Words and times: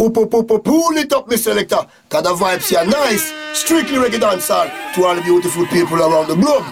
Pull, 0.00 0.10
pull, 0.12 0.26
pull, 0.28 0.44
pull, 0.44 0.60
pull 0.60 0.96
it 0.96 1.12
up, 1.12 1.28
me 1.28 1.36
selector. 1.36 1.86
Cause 2.08 2.22
the 2.22 2.30
vibes 2.30 2.70
here 2.70 2.86
nice. 2.86 3.34
Strictly 3.52 3.98
reggae 3.98 4.18
dancehall 4.18 4.94
to 4.94 5.04
all 5.04 5.14
the 5.14 5.20
beautiful 5.20 5.66
people 5.66 5.98
around 5.98 6.26
the 6.26 6.36
globe. 6.36 6.64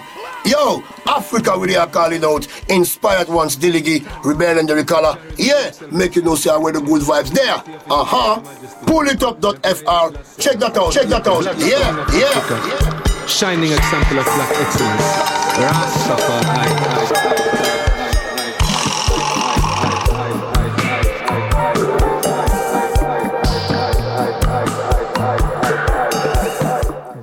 Yo, 0.45 0.81
Africa 1.05 1.55
we 1.55 1.75
are 1.75 1.85
calling 1.85 2.25
out. 2.25 2.47
Inspired 2.69 3.29
ones, 3.29 3.55
Diligi, 3.55 4.03
Rebel 4.25 4.57
and 4.57 4.67
the 4.67 4.83
color. 4.83 5.15
Yeah, 5.37 5.69
make 5.91 6.15
you 6.15 6.23
know 6.23 6.33
see 6.33 6.49
where 6.49 6.73
the 6.73 6.81
good 6.81 7.03
vibes 7.03 7.29
there. 7.29 7.53
Uh-huh. 7.87 8.41
Pull 8.87 9.07
it 9.07 9.21
up.fr. 9.21 10.41
Check 10.41 10.57
that 10.57 10.75
out, 10.75 10.91
check 10.91 11.05
that 11.09 11.27
out. 11.27 11.43
Yeah, 11.59 12.07
yeah. 12.11 13.27
Shining 13.27 13.73
example 13.73 14.17
of 14.17 14.25
black 14.25 14.49
excellence. 14.57 15.05
Rastafari. 15.61 17.48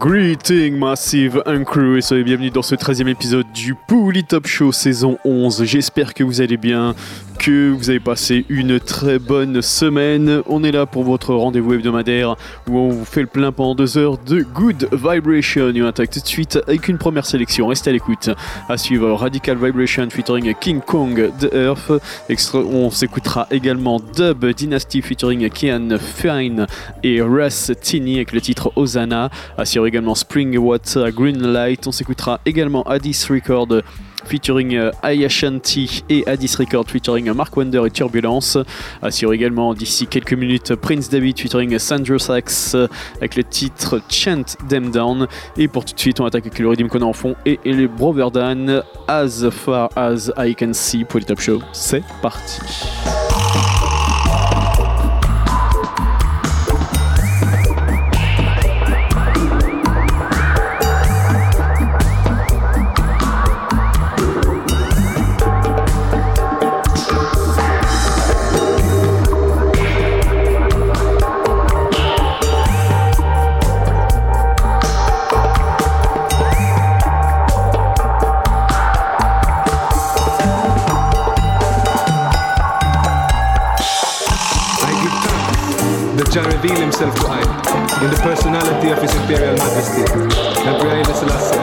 Greeting 0.07 0.79
Massive 0.79 1.43
and 1.47 1.65
Crew 1.65 1.99
et 1.99 2.01
soyez 2.01 2.23
bienvenue 2.23 2.51
dans 2.51 2.63
ce 2.63 2.77
13e 2.77 3.09
épisode 3.09 3.51
du 3.53 3.75
Pouli 3.75 4.23
Top 4.23 4.47
Show 4.47 4.71
saison 4.71 5.19
11. 5.25 5.65
J'espère 5.65 6.15
que 6.15 6.23
vous 6.23 6.41
allez 6.41 6.57
bien, 6.57 6.95
que 7.37 7.71
vous 7.71 7.91
avez 7.91 8.01
passé 8.01 8.45
une 8.49 8.81
très 8.81 9.19
bonne 9.19 9.63
semaine. 9.63 10.43
On 10.47 10.63
est 10.65 10.73
là 10.73 10.87
pour 10.87 11.05
votre 11.05 11.35
rendez-vous 11.35 11.75
hebdomadaire 11.75 12.37
où 12.69 12.79
on 12.79 12.89
vous 12.91 13.05
fait 13.05 13.21
le 13.21 13.27
plein 13.27 13.53
pendant 13.53 13.75
deux 13.75 13.99
heures 13.99 14.19
de 14.19 14.43
Good 14.43 14.89
Vibration. 14.93 15.73
Et 15.75 15.83
on 15.83 15.87
attaque 15.87 16.11
tout 16.11 16.21
de 16.21 16.27
suite 16.27 16.59
avec 16.67 16.89
une 16.89 16.99
première 16.99 17.27
sélection. 17.27 17.67
Restez 17.67 17.91
à 17.91 17.93
l'écoute. 17.93 18.31
À 18.69 18.77
suivre 18.77 19.11
Radical 19.13 19.57
Vibration 19.57 20.09
featuring 20.11 20.55
King 20.61 20.81
Kong 20.81 21.31
The 21.39 21.53
Earth. 21.55 21.93
on 22.55 22.91
s'écoutera 22.91 23.47
également 23.51 24.01
Dub 24.01 24.45
Dynasty 24.45 25.03
featuring 25.03 25.49
Kian 25.51 25.97
Fine 25.99 26.67
et 27.03 27.21
Russ 27.21 27.73
Tini 27.81 28.17
avec 28.17 28.33
le 28.33 28.41
titre 28.41 28.73
Ozana. 28.77 29.31
À 29.59 29.65
suivre 29.65 29.87
également 29.87 30.15
Spring 30.15 30.57
Water 30.59 31.11
Green 31.13 31.41
Light. 31.53 31.87
On 31.87 31.93
s'écoutera 31.93 32.41
également 32.47 32.83
Addis 32.85 33.27
Record 33.29 33.69
featuring 34.27 34.75
euh, 34.75 34.91
Ayashanti 35.03 36.05
et 36.09 36.27
Addis 36.27 36.55
Record 36.59 36.87
featuring 36.89 37.31
Mark 37.33 37.57
Wonder 37.57 37.83
et 37.87 37.91
Turbulence. 37.91 38.59
Assure 39.03 39.33
également 39.33 39.75
d'ici 39.75 40.07
quelques 40.07 40.35
minutes 40.35 40.75
Prince 40.75 41.09
David 41.09 41.39
featuring 41.39 41.79
Sandro 41.79 42.17
euh, 42.31 42.89
avec 43.17 43.37
le 43.37 43.45
titre 43.45 44.01
Chant 44.09 44.45
Them 44.69 44.91
Down. 44.91 45.27
Et 45.57 45.69
pour 45.69 45.85
tout 45.85 45.95
de 45.95 46.01
suite, 46.01 46.21
on 46.21 46.27
attaque 46.27 46.47
avec 46.47 46.59
le 46.59 46.69
rythme 46.69 46.89
qu'on 46.89 47.03
a 47.03 47.05
en 47.05 47.13
fond 47.13 47.37
et, 47.45 47.59
les 47.65 47.89
Broverdan 47.89 48.83
As 49.09 49.49
Far 49.51 49.91
As 49.97 50.31
I 50.37 50.55
Can 50.55 50.73
See 50.73 51.05
pour 51.05 51.21
le 51.21 51.25
Top 51.25 51.41
Show. 51.41 51.61
C'est 51.73 52.03
parti. 52.23 52.61
Himself 86.99 87.15
to 87.21 87.27
I 87.29 87.41
in 88.05 88.11
the 88.11 88.17
personality 88.23 88.89
of 88.89 89.01
His 89.03 89.15
Imperial 89.17 89.57
Majesty, 89.57 90.01
Haile 90.65 91.05
Selassie, 91.13 91.61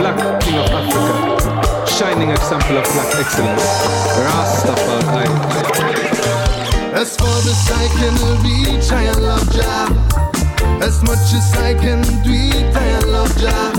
Black 0.00 0.40
King 0.40 0.56
of 0.56 0.70
Africa, 0.72 1.86
shining 1.86 2.30
example 2.30 2.78
of 2.78 2.84
black 2.84 3.10
excellence, 3.20 3.68
Rastafari. 4.24 5.28
As 6.96 7.16
far 7.16 7.28
as 7.28 7.70
I 7.70 7.86
can 8.00 8.16
reach, 8.40 8.90
I 8.92 9.12
love 9.20 9.44
Jah. 9.52 9.92
As 10.80 11.02
much 11.02 11.34
as 11.36 11.52
I 11.58 11.74
can 11.74 12.00
do 12.24 12.32
it, 12.32 12.74
I 12.74 12.98
love 13.00 13.36
Jah. 13.36 13.72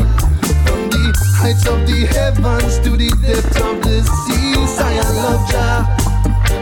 From 0.65 0.89
the 0.89 1.03
heights 1.41 1.65
of 1.65 1.87
the 1.87 2.05
heavens 2.05 2.77
to 2.79 2.91
the 2.91 3.09
depths 3.25 3.57
of 3.57 3.81
the 3.81 4.03
seas, 4.25 4.79
I 4.79 5.01
love 5.17 5.49
Jah. 5.49 5.97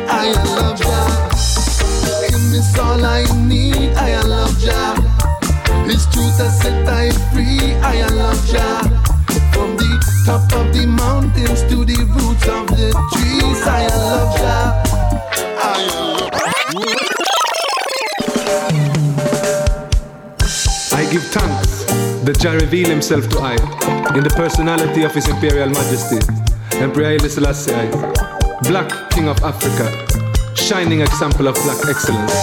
I 0.08 0.32
love 0.56 0.80
Jah 0.80 1.39
is 2.24 2.78
all 2.80 3.06
I 3.06 3.24
need. 3.48 3.92
I 3.96 4.22
love 4.22 4.58
Jah. 4.60 4.96
His 5.86 6.06
truth 6.08 6.38
has 6.38 6.62
set 6.62 6.88
I 6.88 7.12
free. 7.32 7.74
I 7.82 8.08
love 8.10 8.40
Jah. 8.48 8.82
From 9.54 9.78
the 9.78 9.92
top 10.26 10.52
of 10.54 10.74
the 10.74 10.86
mountains 10.86 11.64
to 11.70 11.86
the 11.86 12.00
roots 12.16 12.48
of 12.48 12.68
the 12.68 12.92
trees. 13.14 13.62
I 13.66 13.88
love 13.88 14.38
Jah. 14.38 14.84
I 15.58 15.88
love 15.88 16.30
I 20.92 21.12
give 21.12 21.24
thanks 21.32 21.86
that 22.26 22.38
Jah 22.40 22.54
reveal 22.54 22.90
himself 22.90 23.30
to 23.30 23.40
I 23.40 23.56
in 24.16 24.24
the 24.24 24.34
personality 24.36 25.04
of 25.04 25.14
His 25.14 25.28
Imperial 25.28 25.70
Majesty, 25.70 26.20
Emperor 26.78 27.06
Haile 27.06 27.30
Selassie, 27.30 27.90
Black 28.68 29.10
King 29.12 29.30
of 29.30 29.42
Africa, 29.44 30.09
shining 30.60 31.02
example 31.02 31.48
of 31.48 31.56
black 31.64 31.80
excellence. 31.88 32.34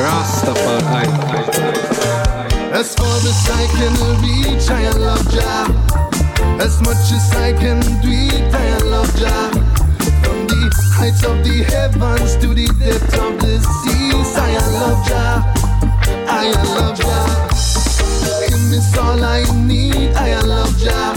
Rastafari. 0.00 1.04
As 2.72 2.94
far 2.94 3.16
as 3.16 3.50
I 3.50 3.66
can 3.76 3.94
reach, 4.22 4.70
I 4.70 4.90
love 4.96 5.24
Jah. 5.30 5.66
As 6.60 6.80
much 6.80 7.12
as 7.12 7.30
I 7.36 7.52
can 7.52 7.80
do 8.00 8.08
it, 8.10 8.54
I 8.54 8.78
love 8.78 9.14
Jah. 9.16 9.50
From 10.22 10.46
the 10.46 10.60
heights 10.96 11.24
of 11.24 11.44
the 11.44 11.64
heavens 11.70 12.36
to 12.36 12.48
the 12.48 12.66
depths 12.80 13.18
of 13.18 13.38
the 13.38 13.60
seas, 13.80 14.36
I 14.36 14.54
love 14.78 15.06
Jah. 15.06 15.44
I 16.26 16.50
love 16.74 16.98
Jah. 16.98 17.28
Him 18.48 18.72
is 18.72 18.96
all 18.96 19.22
I 19.22 19.44
need, 19.66 20.14
I 20.16 20.40
love 20.40 20.76
Jah. 20.78 21.14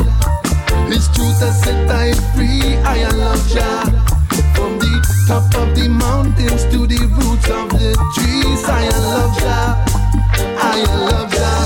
His 0.87 1.07
truth 1.15 1.39
has 1.39 1.63
set 1.63 1.89
I 1.89 2.13
free, 2.33 2.75
I 2.77 3.09
love 3.11 3.47
Jah 3.49 4.11
top 5.31 5.55
of 5.55 5.75
the 5.75 5.87
mountains 5.87 6.65
to 6.65 6.85
the 6.85 7.01
roots 7.17 7.49
of 7.49 7.69
the 7.79 7.91
trees. 8.15 8.63
I 8.65 8.89
love 9.07 9.33
Jah, 9.39 9.85
I 10.73 10.79
love 11.07 11.31
Jah. 11.31 11.63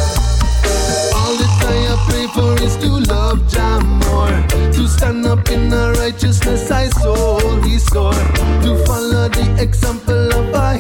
All 1.18 1.34
that 1.42 1.56
I 1.66 1.98
pray 2.08 2.28
for 2.36 2.54
is 2.64 2.76
to 2.84 2.90
love 3.14 3.40
Jah 3.52 3.80
more. 4.06 4.36
To 4.76 4.88
stand 4.88 5.26
up 5.26 5.50
in 5.50 5.70
the 5.70 5.96
righteousness 6.00 6.70
I 6.70 6.90
soul 6.90 7.58
restore. 7.62 8.22
To 8.66 8.72
follow 8.86 9.30
the 9.30 9.46
example 9.60 10.34
of 10.34 10.54
I 10.54 10.78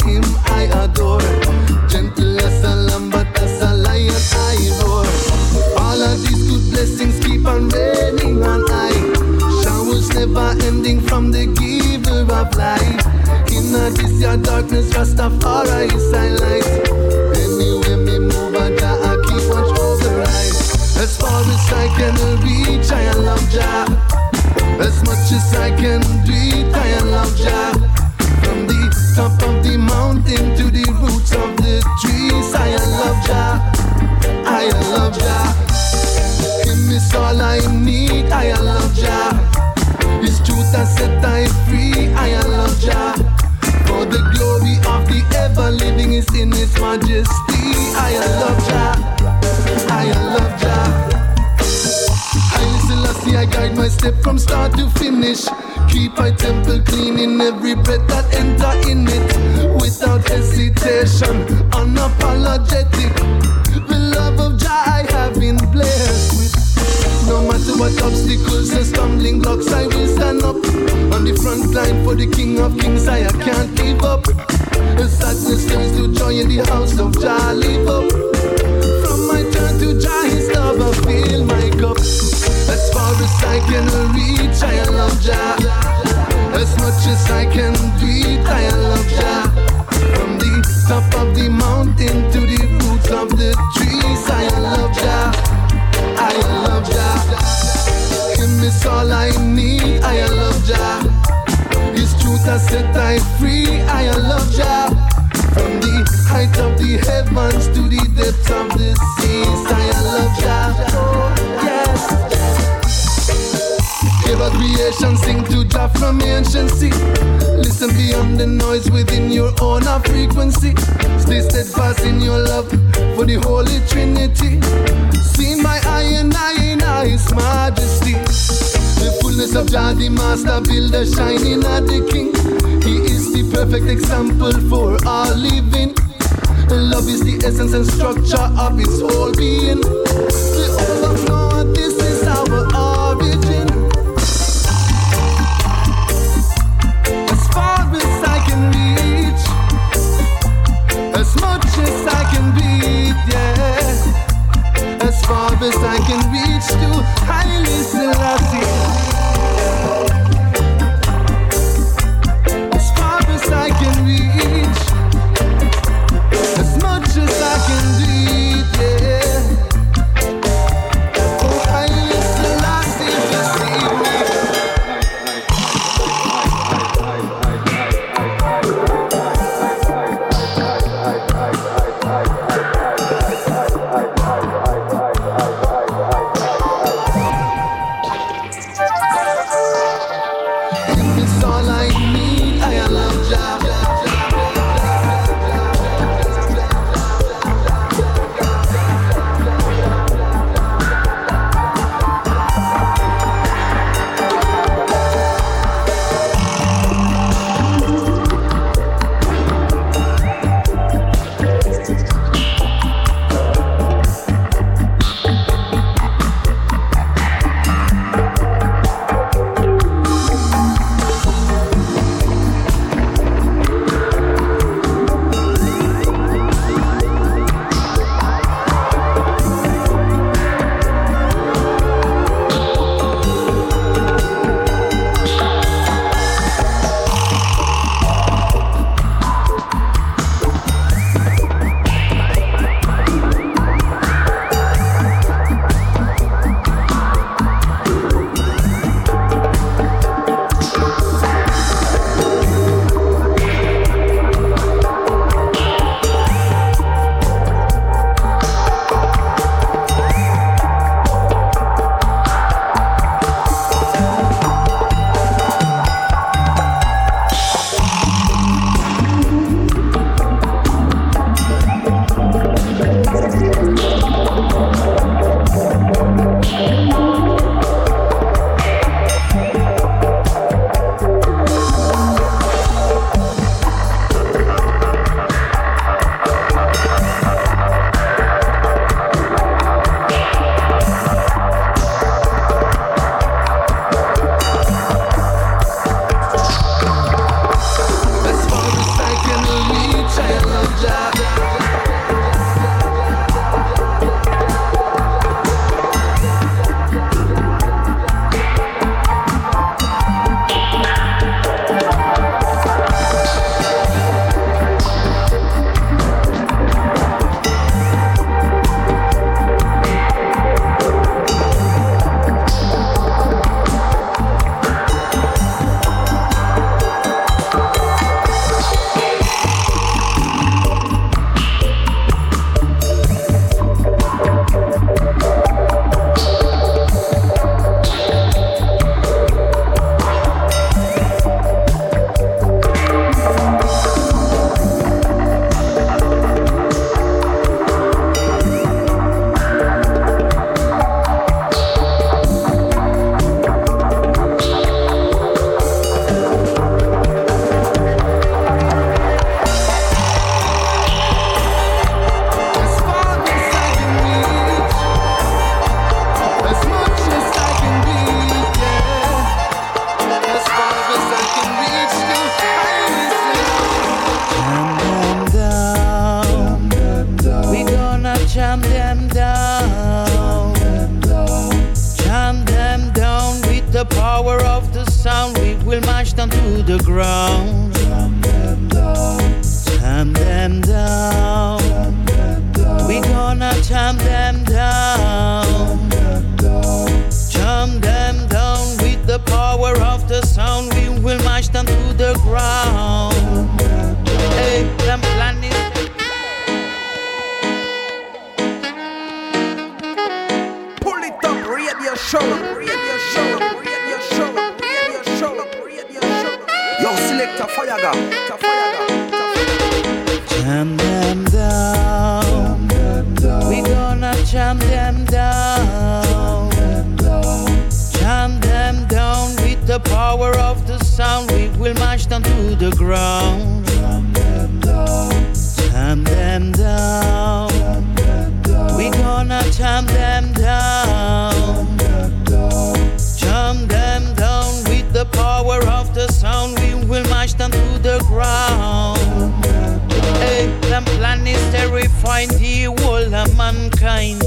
terrifying 452.15 452.29
the 452.39 452.81
whole 452.84 453.13
of 453.13 453.38
mankind. 453.38 454.24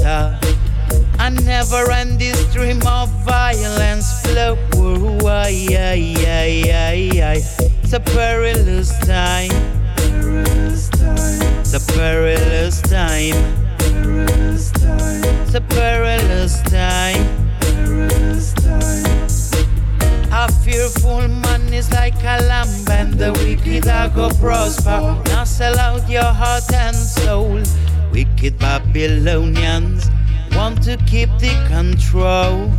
A 1.21 1.29
never 1.43 1.91
ending 1.91 2.33
stream 2.33 2.81
of 2.87 3.09
violence 3.25 4.21
flow. 4.21 4.57
Aye, 5.27 5.67
aye, 5.71 6.15
aye, 6.17 7.21
aye. 7.21 7.43
It's 7.83 7.93
a 7.93 7.99
perilous 7.99 8.97
time. 8.99 9.51
It's 11.59 11.73
a 11.73 11.93
perilous 11.93 12.81
time. 12.81 13.35
It's 15.45 15.55
a 15.55 15.61
perilous 15.61 16.61
time. 16.63 17.39
A 20.41 20.49
fearful 20.63 21.27
man 21.27 21.73
is 21.73 21.91
like 21.91 22.15
a 22.23 22.41
lamb, 22.47 22.69
and 22.89 23.13
the 23.13 23.33
wicked 23.33 23.89
are 23.89 24.07
go 24.07 24.29
prosper. 24.39 25.21
Now 25.25 25.43
sell 25.43 25.77
out 25.77 26.09
your 26.09 26.23
heart 26.23 26.71
and 26.71 26.95
soul. 26.95 27.61
Wicked 28.13 28.57
Babylonians 28.57 30.09
want 30.55 30.81
to 30.83 30.95
keep 31.05 31.27
the 31.39 31.51
control. 31.67 32.71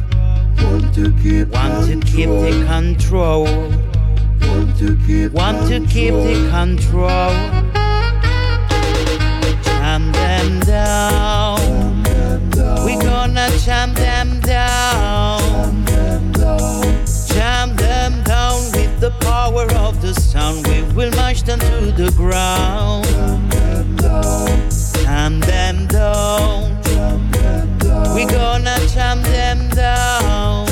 Want 0.64 0.95
to 0.95 1.12
keep, 1.23 1.49
want 1.49 1.87
to 1.87 2.00
keep 2.07 2.31
the 2.31 2.64
control. 2.67 3.45
Want 3.45 4.79
to 4.79 4.97
keep, 5.07 5.33
want 5.33 5.69
to 5.69 5.81
keep 5.81 6.14
the 6.14 6.49
control. 6.49 7.35
Jam 9.64 10.11
them 10.12 10.61
down. 10.61 12.05
We 12.87 12.97
gonna 12.97 13.50
jam 13.59 13.93
them 13.93 14.40
down. 14.40 15.10
The 19.00 19.11
power 19.21 19.64
of 19.76 20.02
the 20.02 20.12
sound. 20.12 20.66
We 20.69 20.83
will 20.95 21.11
march 21.12 21.42
them 21.42 21.59
to 21.59 21.90
the 21.92 22.12
ground. 22.16 23.07
Jam 25.02 25.40
them 25.40 25.87
down. 25.87 26.76
We 28.14 28.26
gonna 28.26 28.76
jam 28.92 29.23
them 29.23 29.69
down. 29.71 30.66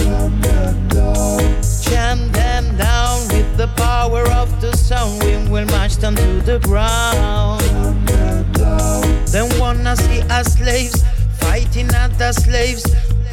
Jam 1.83 2.31
them 2.33 2.77
down 2.77 3.27
with 3.29 3.57
the 3.57 3.69
power 3.77 4.25
of 4.33 4.61
the 4.61 4.77
sound. 4.77 5.23
We 5.25 5.37
will 5.51 5.67
march 5.67 5.97
them 5.97 6.15
to 6.17 6.43
the 6.43 6.59
ground. 6.59 7.63
Then 9.33 9.49
wanna 9.59 9.97
see 9.97 10.21
us 10.29 10.53
slaves 10.53 11.03
fighting 11.41 11.95
other 11.95 12.35
slaves. 12.35 12.85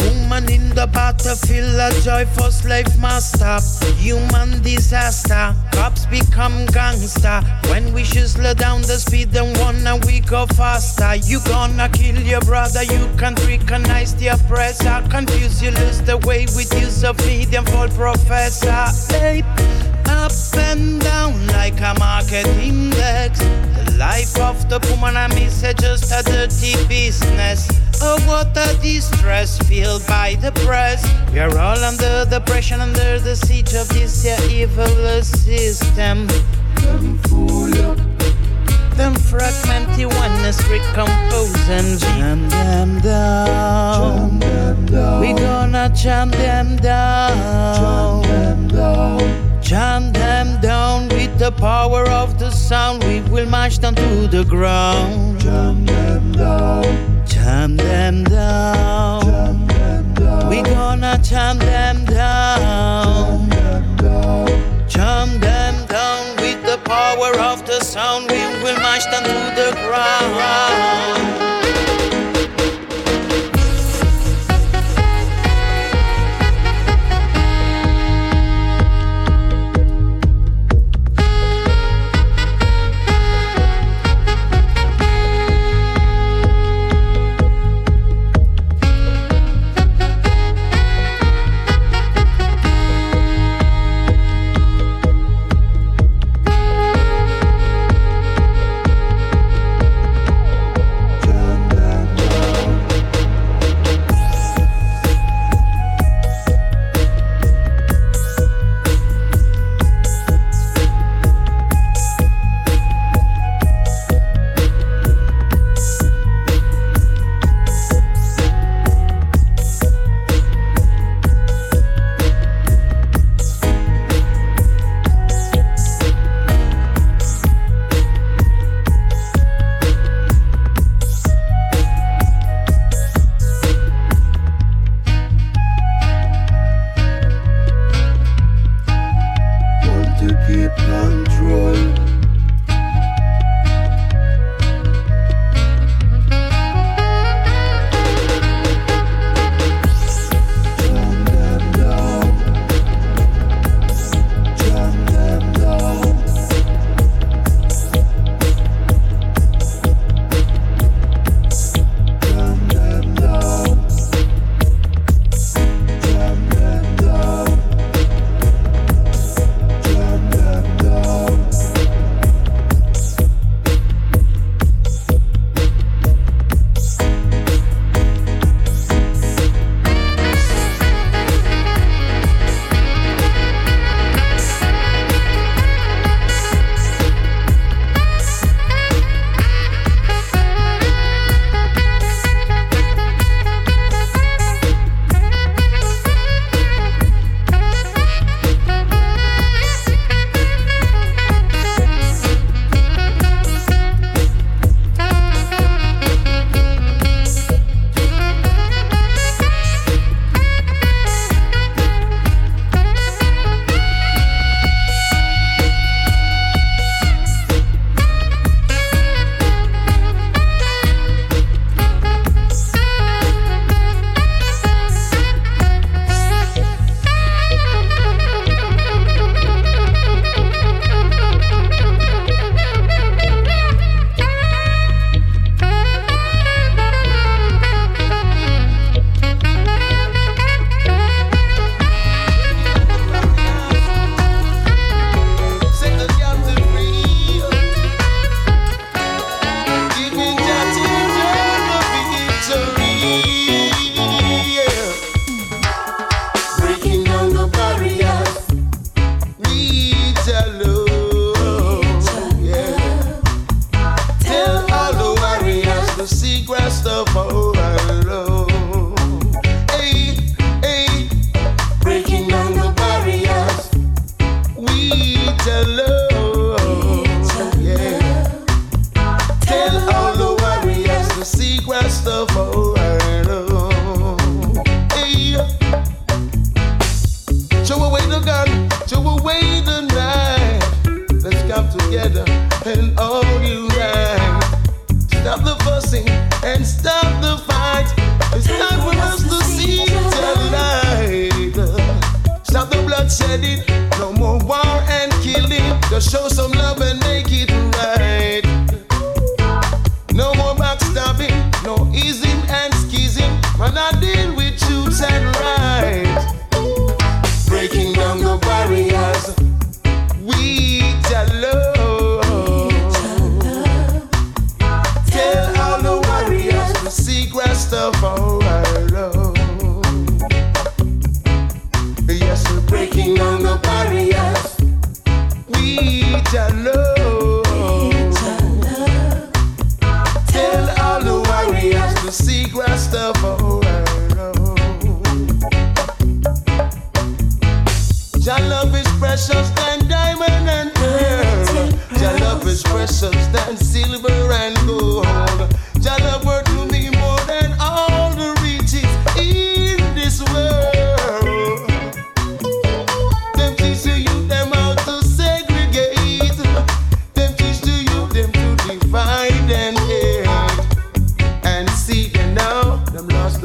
Woman 0.06 0.52
in 0.52 0.70
the 0.76 0.88
battlefield, 0.88 1.76
a 1.80 1.90
joyful 2.02 2.52
slave 2.52 2.96
master. 3.00 3.58
Human 3.98 4.62
disaster, 4.62 5.56
cops 5.74 6.06
become 6.06 6.66
gangster. 6.68 7.42
When 7.70 7.92
we 7.94 8.04
should 8.04 8.30
slow 8.30 8.54
down 8.54 8.82
the 8.82 8.98
speed, 9.00 9.32
then 9.32 9.58
wanna 9.60 9.98
we 10.06 10.20
go 10.20 10.46
faster. 10.46 11.16
You 11.16 11.40
gonna 11.46 11.90
kill 11.90 12.20
your 12.22 12.42
brother, 12.42 12.84
you 12.84 13.10
can't 13.18 13.40
recognize 13.48 14.14
the 14.16 14.28
oppressor. 14.28 15.04
Confuse 15.10 15.62
you, 15.64 15.72
lose 15.72 16.02
the 16.02 16.18
way 16.18 16.46
with 16.56 16.72
use 16.80 17.04
of 17.04 17.18
medium 17.26 17.66
for 17.66 17.88
professor. 17.90 18.86
Hey, 19.12 19.44
up 20.08 20.32
and 20.58 21.02
down 21.02 21.48
like 21.48 21.80
a 21.82 21.96
market 22.00 22.48
index. 22.62 23.40
The 23.40 23.96
life 23.98 24.38
of 24.40 24.70
the 24.70 24.80
woman 24.90 25.18
I 25.18 25.28
miss 25.28 25.64
is 25.64 25.74
just 25.76 26.12
a 26.12 26.22
dirty 26.24 26.76
business. 26.88 27.85
Oh, 28.02 28.20
what 28.28 28.56
a 28.58 28.78
distress 28.82 29.58
feel 29.60 30.00
by 30.08 30.36
the 30.36 30.52
press. 30.66 31.04
We 31.32 31.40
are 31.40 31.58
all 31.58 31.78
under 31.84 32.26
the 32.26 32.42
pressure, 32.42 32.76
under 32.76 33.20
the 33.20 33.36
siege 33.36 33.74
of 33.74 33.88
this 33.90 34.26
evil 34.52 35.24
system. 35.24 36.28
Them 36.82 37.18
fool. 37.28 37.72
Them 38.96 39.14
fragment 39.16 39.98
you 40.00 40.08
wanna 40.08 40.54
recompose 40.70 41.70
and 41.70 42.00
jam 42.00 42.50
them 42.50 43.00
down. 43.02 44.40
We 45.20 45.34
gonna 45.34 45.90
jam 45.90 46.32
them 46.32 46.78
down. 46.78 48.24
Jam 49.62 50.12
them 50.14 50.62
down 50.62 51.10
with 51.10 51.38
the 51.40 51.52
power 51.52 52.08
of 52.10 52.38
the 52.40 52.52
sound. 52.52 53.04
We 53.04 53.22
will 53.22 53.48
march 53.50 53.80
down 53.80 53.96
to 53.96 54.28
the 54.28 54.46
ground. 54.46 55.42
Jam 55.42 55.86
them 55.86 56.32
down. 56.32 57.25
Jam 57.46 57.78
them 57.78 58.24
down. 58.24 59.68
We 60.50 60.64
gonna 60.64 61.20
jam 61.22 61.60
them 61.60 62.04
down. 62.06 63.52
Jam 64.88 65.40
them 65.40 65.86
down 65.86 66.38
with 66.38 66.66
the 66.66 66.80
power 66.84 67.38
of 67.40 67.64
the 67.68 67.82
sound. 67.82 68.32
We 68.32 68.40
will 68.64 68.80
march 68.82 69.04
down 69.12 69.26
to 69.26 69.38
the 69.62 69.72
ground. 69.86 71.25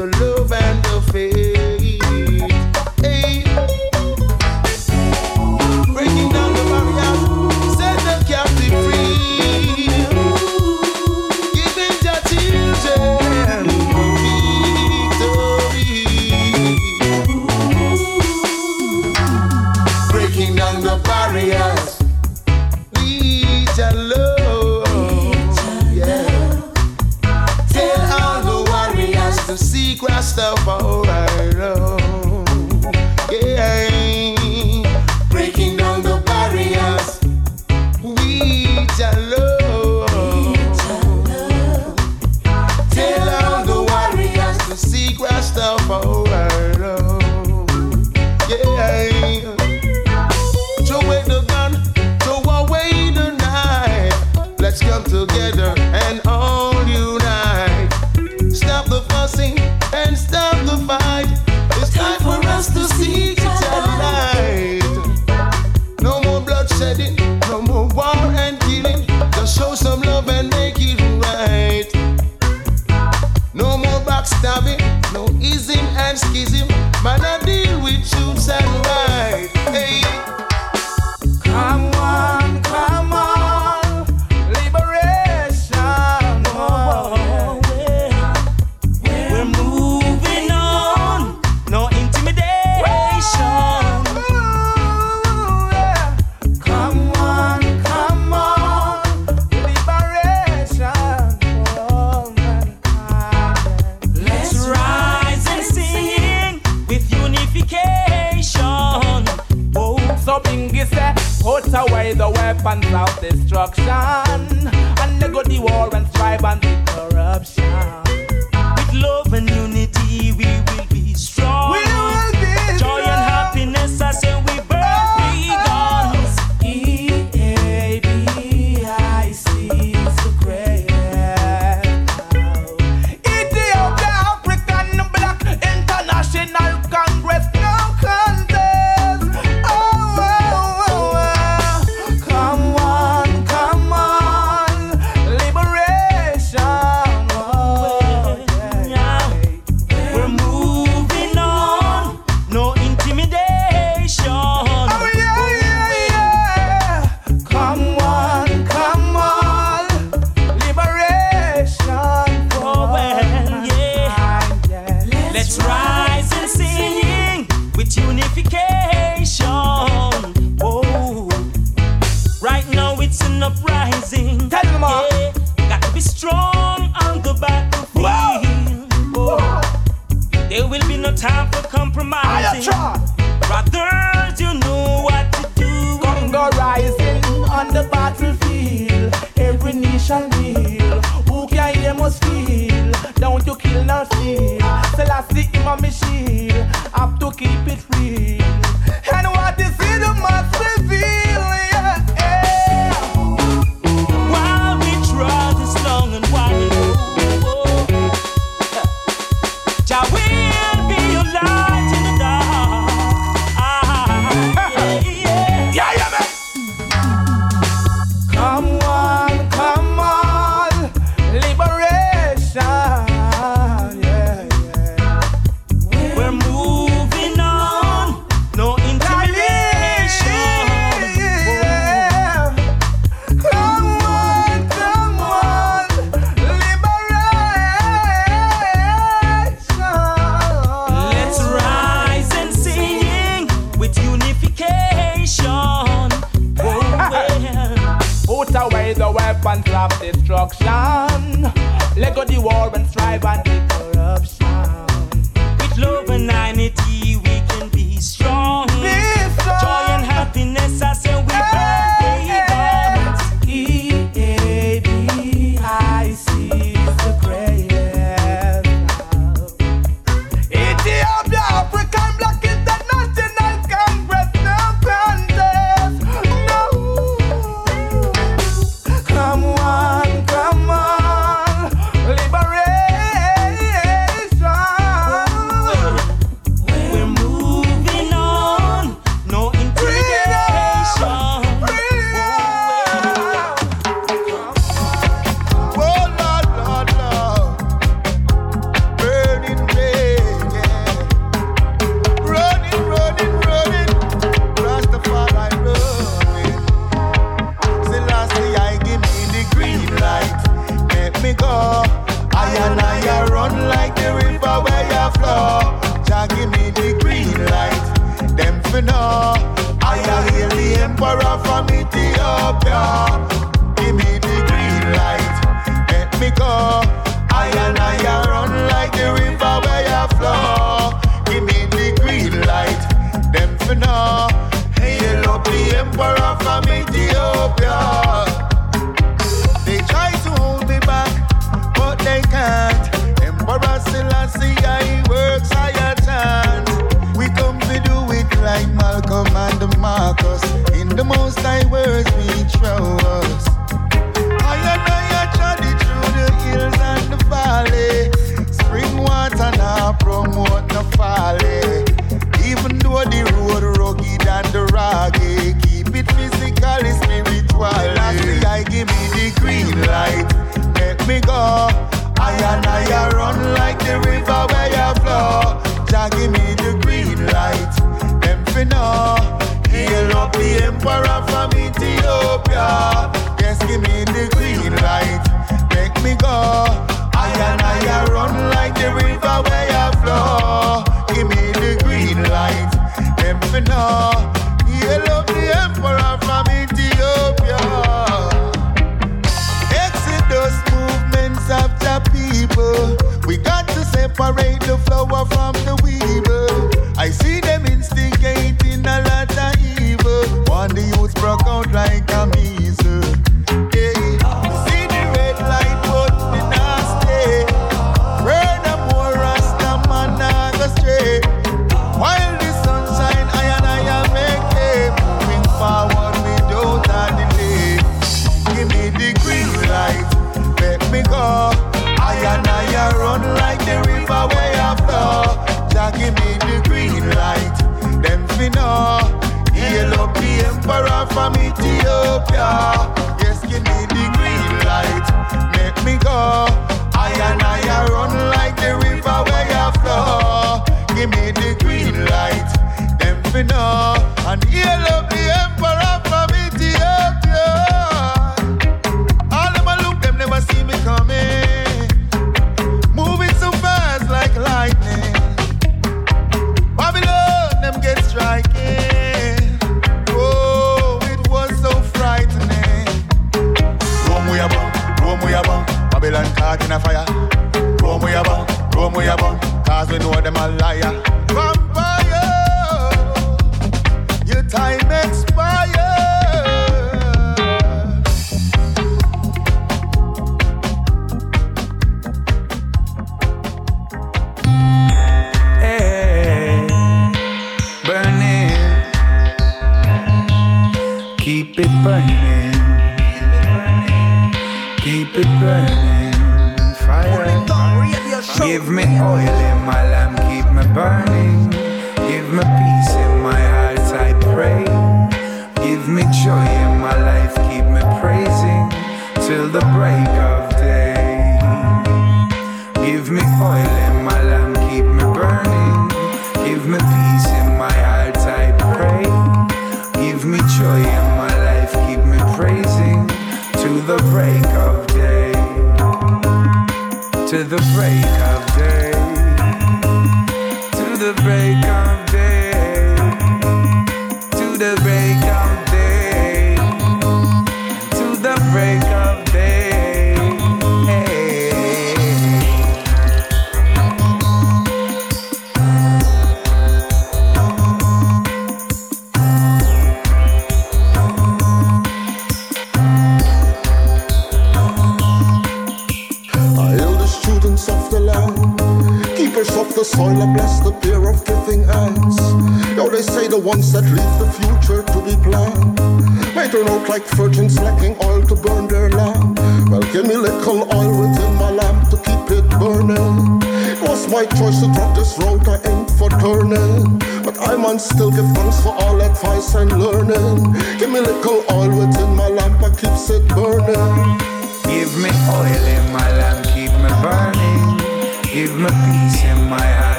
The 0.00 0.06
love 0.06 0.29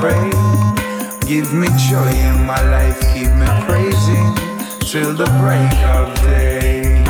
pray. 0.00 0.30
Give 1.28 1.52
me 1.52 1.68
joy 1.88 2.08
in 2.08 2.46
my 2.46 2.60
life, 2.72 2.98
keep 3.12 3.30
me 3.40 3.48
praising 3.68 4.28
till 4.80 5.12
the 5.14 5.28
break 5.40 5.74
of 5.94 6.08
day. 6.24 7.04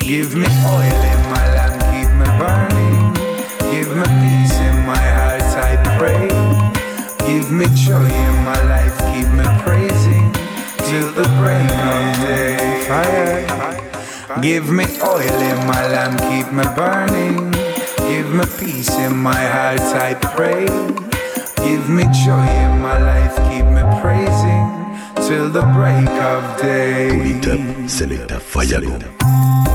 Give 0.00 0.34
me 0.34 0.48
oil 0.76 1.00
in 1.12 1.20
my 1.34 1.46
lamp, 1.56 1.76
keep 1.92 2.10
me 2.20 2.28
burning. 2.40 3.00
Give 3.72 3.90
me 3.94 4.06
peace 4.22 4.56
in 4.68 4.76
my 4.90 5.04
heart, 5.16 5.50
I 5.68 5.72
pray. 5.98 6.28
Give 7.28 7.50
me 7.52 7.66
joy 7.86 8.08
in 8.08 8.36
my 8.50 8.60
life, 8.74 8.96
keep 9.12 9.28
me 9.38 9.46
praising 9.64 10.32
till 10.88 11.12
the 11.12 11.28
break 11.38 11.70
of 11.92 12.04
day. 12.26 12.56
Fire. 12.88 14.40
Give 14.40 14.70
me 14.70 14.86
oil 15.04 15.38
in 15.52 15.58
my 15.66 15.82
lamp, 15.92 16.18
keep 16.30 16.50
me 16.52 16.64
burning. 16.74 17.50
Give 18.08 18.28
me 18.34 18.44
peace 18.58 18.96
in 18.96 19.14
my 19.16 19.42
heart, 19.54 19.80
I 19.80 20.14
pray. 20.14 21.19
Give 21.70 21.88
me 21.88 22.02
joy 22.02 22.48
in 22.64 22.80
my 22.80 22.98
life, 22.98 23.36
keep 23.48 23.64
me 23.64 23.82
praising 24.02 24.66
till 25.24 25.48
the 25.50 25.62
break 25.72 26.08
of 26.08 26.60
day. 26.60 27.38
Go. 28.80 29.69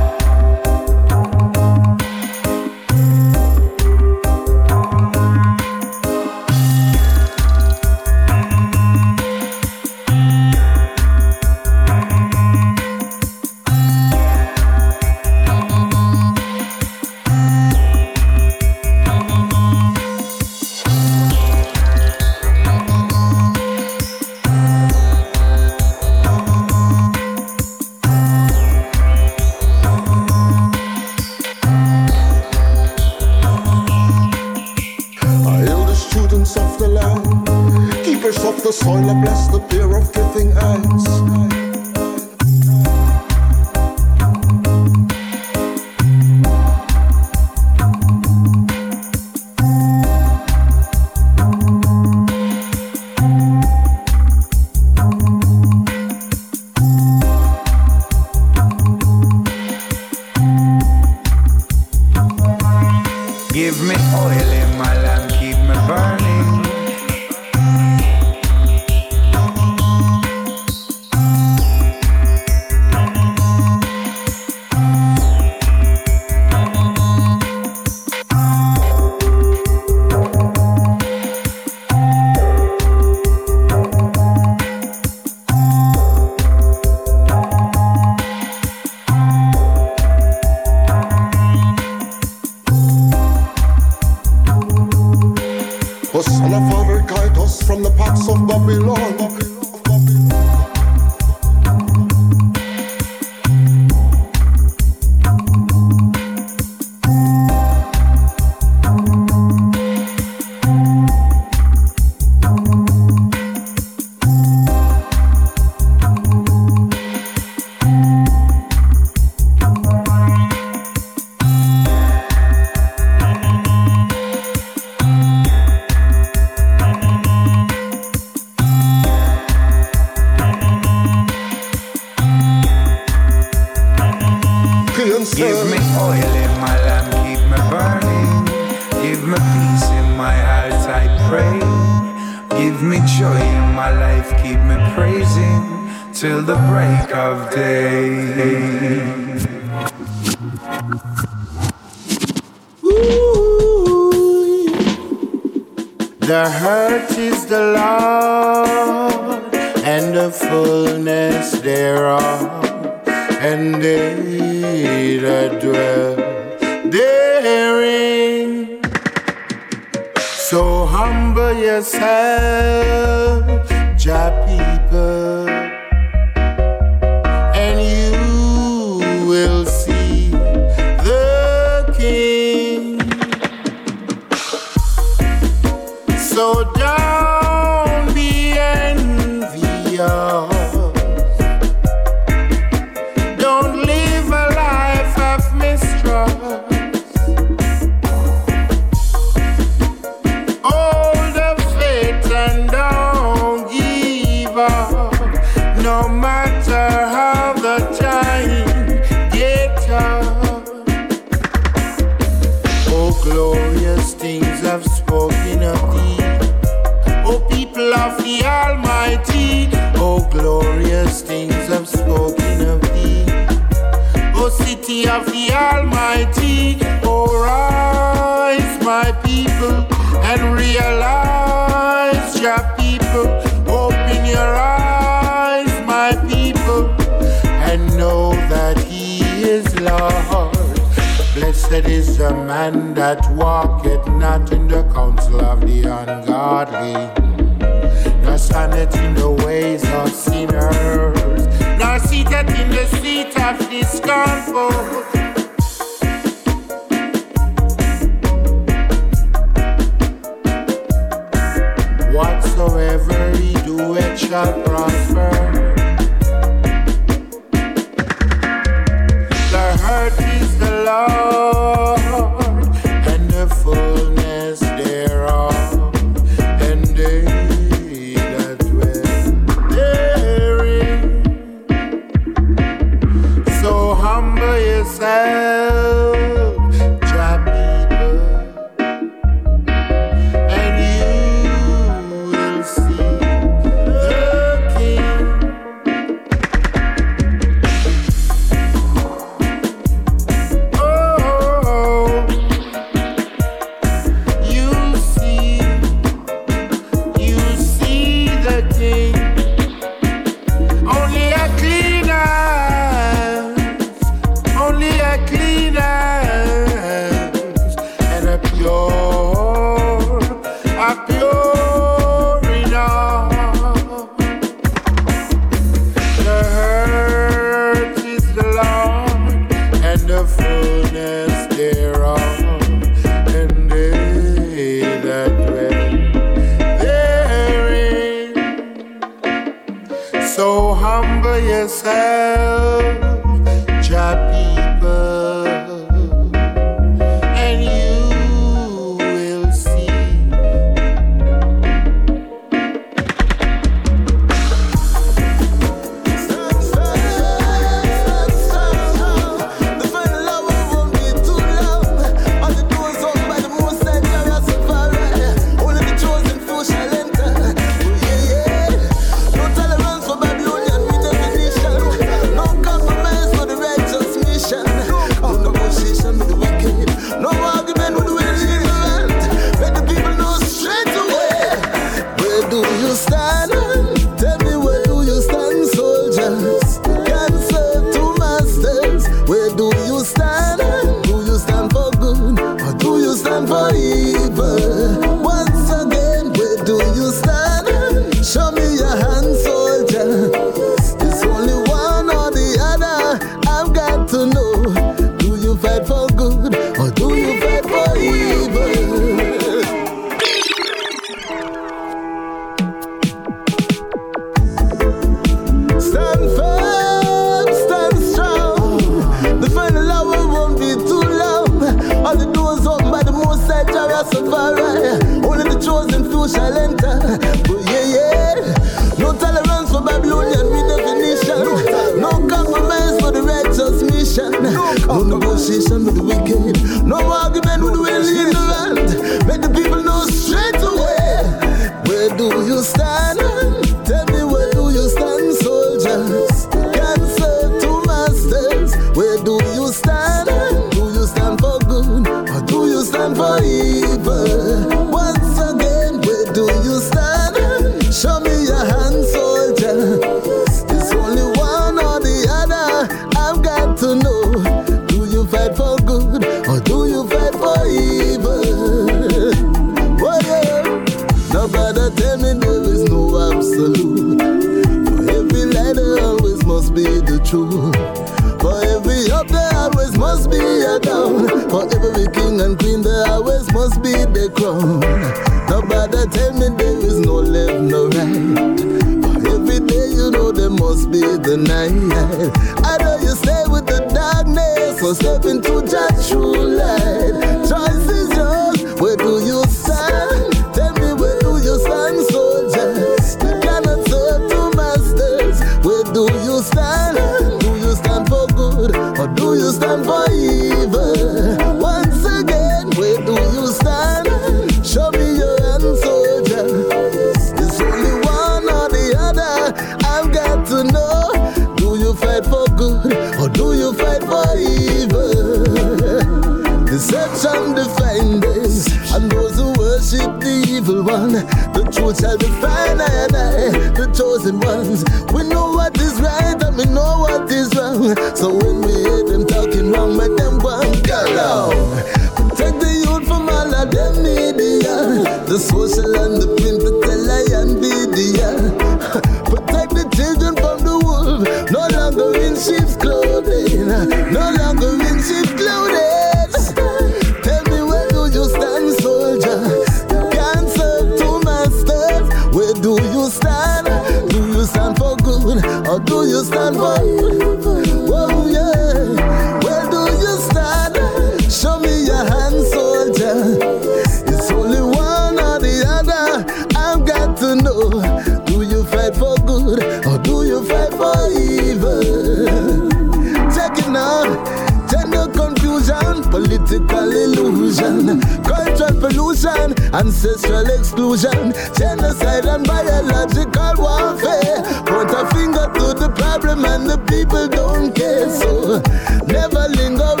political 586.41 586.91
illusion, 586.91 588.01
cultural 588.23 588.79
pollution, 588.79 589.53
ancestral 589.73 590.45
exclusion, 590.49 591.33
genocide 591.57 592.25
and 592.25 592.45
biological 592.47 593.53
warfare. 593.57 594.41
Point 594.65 594.91
a 594.91 595.05
finger 595.13 595.47
to 595.53 595.73
the 595.77 595.91
problem 595.95 596.45
and 596.45 596.69
the 596.69 596.77
people 596.89 597.27
don't 597.27 597.73
care. 597.75 598.09
So 598.09 598.59
never 599.05 599.47
linger 599.49 600.00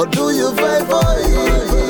or 0.00 0.06
do 0.06 0.30
you 0.30 0.50
fight 0.56 0.86
for 0.88 1.20
you? 1.28 1.89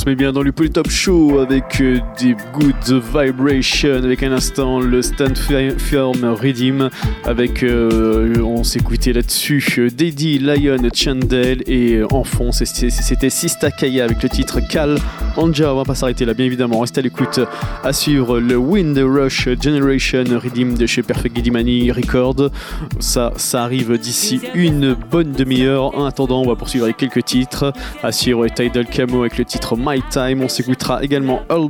On 0.00 0.04
se 0.04 0.08
met 0.08 0.14
bien 0.16 0.32
dans 0.32 0.42
le 0.42 0.50
Polytop 0.50 0.88
Show 0.88 1.40
avec 1.40 1.78
euh, 1.82 1.98
des 2.18 2.34
Good 2.54 3.02
Vibration, 3.14 4.02
avec 4.02 4.22
un 4.22 4.32
instant 4.32 4.80
le 4.80 5.02
Stand 5.02 5.36
Firm 5.36 6.24
Redeem, 6.24 6.88
avec 7.24 7.62
euh, 7.62 8.34
on 8.40 8.64
s'écoutait 8.64 9.12
là-dessus 9.12 9.62
euh, 9.76 9.90
Daddy, 9.90 10.38
Lion, 10.38 10.78
Chandel 10.94 11.62
et 11.66 12.00
en 12.10 12.24
fond 12.24 12.50
c'était 12.50 13.28
Sista 13.28 13.70
Kaya 13.70 14.04
avec 14.04 14.22
le 14.22 14.30
titre 14.30 14.60
Cal 14.66 14.96
Anja. 15.36 15.72
On 15.72 15.76
va 15.76 15.84
pas 15.84 15.94
s'arrêter 15.94 16.24
là, 16.24 16.34
bien 16.34 16.46
évidemment. 16.46 16.80
Restez 16.80 17.00
à 17.00 17.02
l'écoute. 17.02 17.40
À 17.82 17.92
suivre 17.92 18.40
le 18.40 18.56
Wind 18.56 18.98
Rush 18.98 19.48
Generation 19.60 20.24
Redeem 20.24 20.76
de 20.76 20.86
chez 20.86 21.02
Perfect 21.02 21.34
Guidimani 21.34 21.90
Record. 21.92 22.50
Ça, 22.98 23.32
ça 23.36 23.64
arrive 23.64 23.98
d'ici 23.98 24.40
une 24.54 24.94
bonne 24.94 25.32
demi-heure. 25.32 25.96
En 25.96 26.04
attendant, 26.04 26.42
on 26.42 26.48
va 26.48 26.56
poursuivre 26.56 26.84
avec 26.84 26.96
quelques 26.96 27.24
titres. 27.24 27.72
À 28.02 28.12
suivre 28.12 28.46
Tidal 28.48 28.86
Camo 28.86 29.20
avec 29.20 29.38
le 29.38 29.44
titre 29.44 29.76
My 29.76 30.02
Time. 30.10 30.42
On 30.42 30.48
s'écoutera 30.48 31.02
également 31.02 31.42
All 31.48 31.68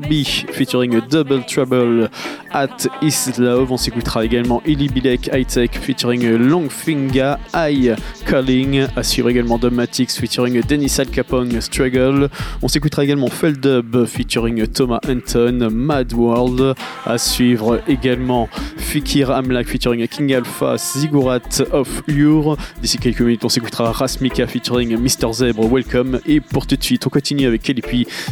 featuring 0.53 1.01
Double 1.11 1.45
Trouble 1.47 2.11
at 2.53 2.89
Is 3.03 3.33
Love. 3.39 3.71
On 3.73 3.77
s'écoutera 3.77 4.25
également 4.25 4.63
Illy 4.67 4.89
Bilek 4.89 5.31
High 5.33 5.47
Tech 5.47 5.71
featuring 5.73 6.29
Longfinger 6.37 7.35
High 7.55 7.95
Calling. 8.27 8.87
À 8.97 9.03
suivre 9.03 9.29
également 9.29 9.59
Dogmatics 9.59 10.11
featuring 10.11 10.61
Dennis 10.63 10.97
Alcapon, 10.99 11.49
Struggle. 11.61 12.29
On 12.63 12.69
s'écoutera 12.69 13.05
également 13.05 13.29
Feldub 13.29 14.07
featuring 14.07 14.67
Thomas 14.67 15.01
Anton 15.09 15.69
Mad 15.71 16.13
World. 16.13 16.75
À 17.07 17.19
suivre 17.19 17.81
également 17.87 18.49
Fikir 18.79 19.31
Amlak 19.31 19.69
featuring 19.69 20.07
King 20.09 20.35
Alpha 20.35 20.77
Ziggurat 20.77 21.41
of 21.73 22.03
Ur. 22.09 22.57
D'ici 22.81 22.99
quelques 22.99 23.21
minutes, 23.21 23.45
on 23.45 23.49
s'écoutera 23.49 23.93
Rasmika 23.93 24.47
featuring 24.47 24.97
Mr. 24.97 25.33
Zebra 25.33 25.67
Welcome. 25.67 26.21
Et 26.27 26.41
pour 26.41 26.67
tout 26.67 26.77
de 26.77 26.83
suite, 26.83 27.07
on 27.07 27.11
continue 27.11 27.47
avec 27.47 27.63
Kelly 27.63 27.83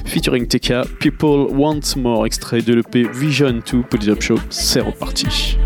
featuring 0.05 0.47
TK 0.47 0.99
People 1.01 1.47
Want 1.53 1.81
More, 1.97 2.27
extrait 2.27 2.62
de 2.62 2.75
l'EP 2.75 3.09
Vision 3.12 3.61
2. 3.71 4.07
C'est 4.50 4.80
reparti. 4.80 5.59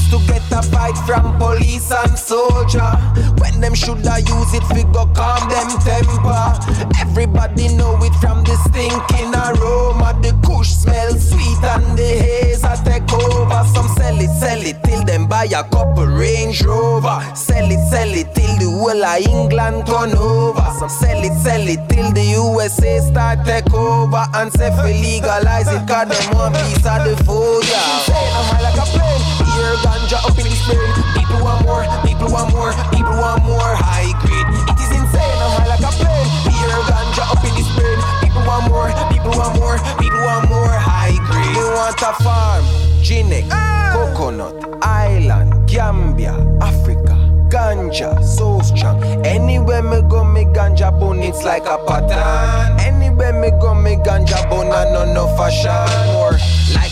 Used 0.00 0.10
to 0.10 0.32
get 0.32 0.42
a 0.52 0.62
fight 0.70 0.96
from 1.06 1.36
police 1.38 1.90
and 1.90 2.18
soldier. 2.18 2.90
When 3.38 3.60
them 3.60 3.74
shoulda 3.74 4.20
use 4.20 4.54
it, 4.54 4.64
fi 4.64 4.82
go 4.92 5.06
calm 5.14 5.48
them 5.48 5.68
temper. 5.84 6.44
Everybody 7.00 7.74
know 7.74 7.98
it 8.02 8.14
from 8.20 8.44
the 8.44 8.56
stinking 8.68 9.34
aroma. 9.34 10.18
The 10.22 10.32
kush 10.46 10.68
smell 10.68 11.12
sweet 11.18 11.62
and 11.62 11.98
the 11.98 12.04
haze 12.04 12.64
I 12.64 12.76
take 12.84 13.12
over. 13.12 13.64
Some 13.74 13.88
sell 13.96 14.18
it, 14.18 14.30
sell 14.40 14.60
it 14.60 14.82
till 14.84 15.04
them 15.04 15.26
buy 15.26 15.44
a 15.44 15.62
couple 15.64 16.06
Range 16.06 16.62
Rover. 16.62 17.20
Sell 17.34 17.70
it, 17.70 17.82
sell 17.90 18.08
it 18.08 18.34
till 18.34 18.54
the 18.58 18.70
whole 18.70 19.04
of 19.04 19.26
England 19.26 19.86
turn 19.86 20.16
over. 20.16 20.66
Some 20.78 20.88
sell 20.88 21.22
it, 21.22 21.36
sell 21.40 21.66
it 21.66 21.88
till 21.88 22.12
the 22.12 22.24
USA 22.24 23.00
start 23.00 23.44
take 23.44 23.72
over. 23.74 24.24
And 24.34 24.52
say 24.52 24.70
fi 24.70 24.92
legalize 24.92 25.68
it, 25.68 25.86
cause 25.88 26.08
them 26.08 26.36
want 26.36 26.54
piece 26.56 26.86
of 26.86 27.04
the 27.04 27.16
food, 27.24 27.64
yeah. 27.68 28.14
High 28.50 28.62
like 28.62 28.78
a 28.78 28.86
plane. 28.90 29.40
Ganja 29.90 30.22
up 30.22 30.38
in 30.38 30.44
the 30.46 30.54
spring. 30.54 30.78
People 31.18 31.42
want 31.42 31.66
more, 31.66 31.82
people 32.06 32.30
want 32.30 32.54
more, 32.54 32.70
people 32.94 33.10
want 33.18 33.42
more 33.42 33.74
high 33.74 34.14
grade. 34.22 34.46
It 34.70 34.78
is 34.78 34.90
insane, 34.94 35.38
I'm 35.42 35.50
high 35.58 35.66
like 35.66 35.82
a 35.82 35.90
plane. 35.98 36.30
Beer 36.46 36.78
ganja 36.86 37.26
up 37.26 37.42
in 37.42 37.50
the 37.58 37.64
spring. 37.66 37.98
People 38.22 38.46
want 38.46 38.70
more, 38.70 38.86
people 39.10 39.34
want 39.34 39.58
more, 39.58 39.78
people 39.98 40.22
want 40.22 40.48
more 40.48 40.70
high 40.70 41.18
grade. 41.26 41.56
They 41.58 41.66
want 41.74 41.98
a 42.06 42.12
farm, 42.22 42.62
Ginex, 43.02 43.48
ah! 43.50 44.14
coconut, 44.14 44.78
island, 44.80 45.68
Gambia, 45.68 46.38
Africa. 46.62 47.18
Ganja, 47.50 48.22
so 48.22 48.60
strong. 48.60 49.02
Anywhere 49.26 49.82
me 49.82 50.02
go, 50.08 50.22
me 50.22 50.44
ganja 50.44 50.92
bone, 50.96 51.18
it's 51.18 51.42
like 51.42 51.66
a 51.66 51.82
pattern. 51.84 52.78
Anywhere 52.78 53.32
me 53.32 53.50
go, 53.60 53.74
me 53.74 53.96
ganja 53.96 54.48
bone, 54.48 54.70
I 54.70 54.84
know 54.92 55.12
no 55.12 55.26
fashion. 55.36 56.14
More 56.14 56.38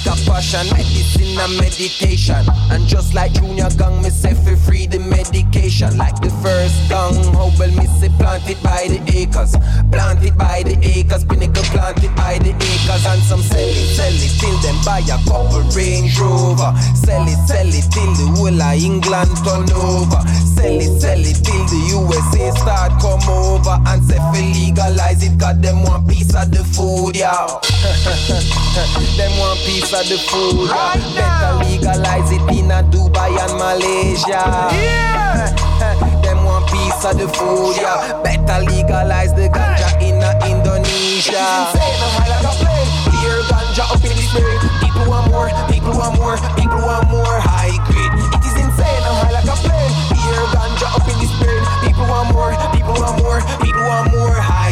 like 0.04 0.18
a 0.18 0.30
passion, 0.30 0.66
medicine 0.70 1.38
and 1.38 1.56
meditation. 1.56 2.44
And 2.70 2.86
just 2.86 3.14
like 3.14 3.32
Junior 3.32 3.68
Gang, 3.76 4.02
me 4.02 4.10
say 4.10 4.34
fi 4.34 4.54
free 4.54 4.86
the 4.86 4.98
medication. 4.98 5.96
Like 5.96 6.20
the 6.20 6.30
first 6.42 6.76
gang, 6.88 7.14
how 7.34 7.50
well 7.58 7.70
me 7.72 7.86
say 7.98 8.10
planted 8.18 8.62
by 8.62 8.86
the 8.88 9.00
acres. 9.14 9.56
Planted 9.90 10.36
by 10.36 10.62
the 10.64 10.76
acres, 10.82 11.24
pinnacle 11.24 11.62
planted 11.74 12.14
by 12.16 12.38
the 12.38 12.50
acres. 12.50 13.04
And 13.06 13.22
some 13.22 13.42
sell 13.42 13.60
it, 13.60 13.88
sell 13.96 14.12
it 14.12 14.32
till 14.40 14.58
them 14.62 14.76
buy 14.84 15.00
a 15.00 15.18
couple 15.26 15.62
Range 15.74 16.12
Rover. 16.18 16.72
Sell 16.94 17.26
it, 17.26 17.40
sell 17.48 17.68
it 17.68 17.86
till 17.90 18.12
the 18.14 18.26
whole 18.36 18.62
of 18.62 18.74
England 18.76 19.32
turn 19.44 19.70
over. 19.72 20.20
Sell 20.44 20.78
it, 20.78 21.00
sell 21.00 21.20
it 21.20 21.38
till 21.42 21.64
the 21.70 21.80
USA 21.94 22.50
start 22.58 22.92
come 23.00 23.22
over. 23.28 23.76
And 23.86 24.02
say 24.04 24.18
fi 24.18 24.40
legalize 24.54 25.22
it, 25.24 25.38
got 25.38 25.62
them 25.62 25.82
one 25.84 26.06
piece 26.06 26.34
of 26.34 26.50
the 26.50 26.62
food, 26.74 27.16
yeah. 27.16 27.46
them 29.18 29.32
one 29.38 29.56
piece 29.66 29.87
of 29.94 30.08
the 30.08 30.18
food. 30.18 30.68
Right 30.68 31.00
Better 31.16 31.64
legalize 31.64 32.28
it 32.32 32.44
in 32.52 32.68
a 32.70 32.84
Dubai 32.84 33.32
and 33.40 33.54
Malaysia. 33.56 34.44
Yeah. 34.76 35.48
Them 36.22 36.44
one 36.44 36.64
piece 36.68 37.04
of 37.08 37.16
the 37.16 37.28
food, 37.28 37.80
yeah. 37.80 38.20
Better 38.20 38.68
legalize 38.68 39.32
the 39.32 39.48
ganja 39.48 39.88
in 40.04 40.20
a 40.20 40.36
Indonesia. 40.44 41.40
It's 41.40 41.72
insane, 41.72 42.00
I'm 42.04 42.12
high 42.20 42.28
like 42.28 42.44
a 42.44 42.52
plane. 42.60 42.90
Clear 43.16 43.40
ganja 43.48 43.84
up 43.88 44.04
in 44.04 44.12
the 44.12 44.24
spirit. 44.28 44.60
People 44.84 45.08
want 45.08 45.30
more, 45.32 45.48
people 45.72 45.96
want 45.96 46.18
more, 46.20 46.36
people 46.60 46.82
want 46.84 47.08
more 47.08 47.40
high 47.40 47.72
grade. 47.88 48.12
It 48.36 48.44
is 48.44 48.56
insane, 48.60 49.02
I'm 49.08 49.16
high 49.24 49.40
like 49.40 49.48
a 49.48 49.56
plane. 49.56 49.94
Clear 50.12 50.44
ganja 50.52 50.88
up 50.92 51.06
in 51.08 51.16
the 51.16 51.28
spirit. 51.32 51.64
People 51.80 52.04
want 52.12 52.28
more, 52.36 52.52
people 52.76 52.92
want 52.92 53.16
more, 53.24 53.40
people 53.64 53.84
want 53.88 54.12
more 54.12 54.36
high. 54.36 54.67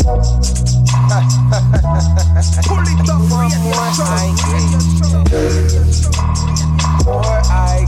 More 0.00 0.16
high 4.00 4.32
grade. 4.40 4.80
More 7.04 7.40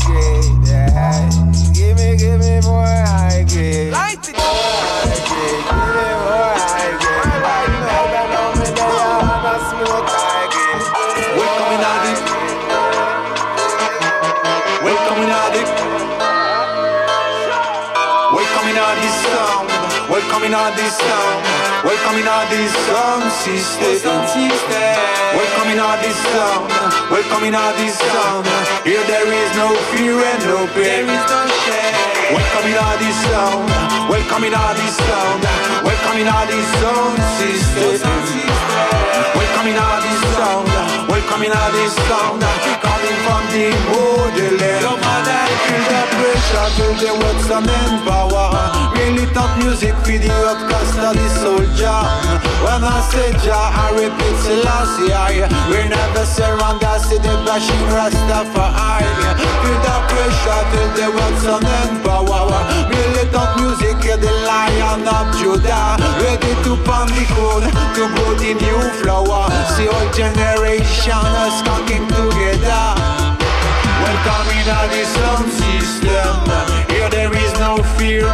grade, 0.04 0.68
yeah. 0.68 1.30
Give 1.72 1.96
me, 1.96 2.16
give 2.16 2.40
me 2.40 2.60
more. 2.60 2.84
Light 2.84 3.48
it. 3.56 3.94
High 3.94 4.16
grade, 4.16 4.36
give 5.24 5.64
me 5.64 6.04
more. 6.20 6.52
Right 7.42 7.72
now, 7.80 8.04
they 8.12 8.26
know 8.32 8.48
me 8.60 8.68
I 8.76 10.04
high 10.04 10.48
grade. 10.52 10.84
Welcome. 11.38 11.72
Welcome. 12.04 12.42
Welcome 14.84 15.20
this. 15.52 15.70
Welcome 20.10 20.44
this 20.76 20.94
sound. 20.98 21.41
Welcome 21.82 22.22
in 22.22 22.28
all 22.28 22.46
this 22.46 22.70
sound 22.86 23.26
system. 23.42 23.90
Welcome 25.34 25.68
in 25.74 25.80
all 25.82 25.98
this 25.98 26.14
sound. 26.30 26.70
Welcome 27.10 27.42
in 27.42 27.56
all 27.56 27.74
this 27.74 27.98
sound. 27.98 28.46
Here 28.86 29.02
there 29.10 29.26
is 29.26 29.50
no 29.58 29.74
fear 29.90 30.14
and 30.14 30.42
no 30.46 30.62
pain. 30.78 31.10
There 31.10 31.10
is 31.10 31.26
no 31.26 31.42
shame. 31.66 32.38
Welcome 32.38 32.70
in 32.70 32.78
all 32.78 32.98
this 33.02 33.18
sound. 33.26 33.66
Welcome 34.06 34.44
in 34.46 34.54
all 34.54 34.74
this 34.78 34.94
sound. 34.94 35.42
Welcome 35.82 36.18
in 36.22 36.28
all 36.30 36.46
this 36.46 36.68
sound 36.78 37.18
system. 37.42 37.98
Welcome 39.34 39.66
in 39.66 39.78
all 39.82 39.98
this 40.06 40.22
sound. 40.38 40.68
Welcome 41.10 41.42
in 41.42 41.50
all 41.50 41.72
this 41.74 41.94
sound. 42.06 42.42
Coming 42.78 43.18
from 43.26 43.42
the 43.50 43.66
borderland. 43.90 45.01
Feel 45.66 45.84
the 45.90 46.02
pressure, 46.14 46.68
feel 46.76 46.94
the 47.00 47.10
words 47.20 47.48
and 47.50 47.68
power. 48.06 48.92
Really 48.96 49.26
top 49.34 49.56
music 49.58 49.94
the 50.04 50.30
outcast 50.46 50.98
of 50.98 51.14
the 51.14 51.28
soldier. 51.40 52.00
When 52.62 52.84
I 52.84 53.00
say 53.10 53.32
Jah, 53.42 53.70
I 53.74 53.90
repeat 53.98 54.36
Selassie. 54.44 55.46
We 55.70 55.88
never 55.88 56.24
surrender, 56.24 56.94
see 57.02 57.18
the 57.18 57.34
bashing 57.46 57.86
Rastafari. 57.90 59.10
Feel 59.62 59.78
the 59.82 59.94
pressure, 60.10 60.62
feel 60.70 60.88
the 60.94 61.06
words 61.16 61.44
and 61.46 62.04
power. 62.04 62.60
Really 62.90 63.26
top 63.32 63.58
music, 63.58 63.98
the 64.02 64.32
lion 64.46 65.06
of 65.08 65.26
Judah. 65.38 65.96
Ready 66.22 66.52
to 66.64 66.76
pound 66.84 67.10
the 67.10 67.24
code, 67.34 67.66
to 67.96 68.02
grow 68.14 68.34
the 68.38 68.54
new 68.54 68.80
flower. 69.02 69.50
See 69.74 69.88
all 69.88 70.06
generations 70.12 71.56
coming 71.66 72.06
together. 72.08 73.31
Welcome 74.02 74.48
in 74.58 74.66
the 74.66 75.04
sound 75.04 75.48
system. 75.62 76.34
Here 76.90 77.08
there 77.10 77.34
is 77.34 77.52
no 77.58 77.82
fear, 77.96 78.26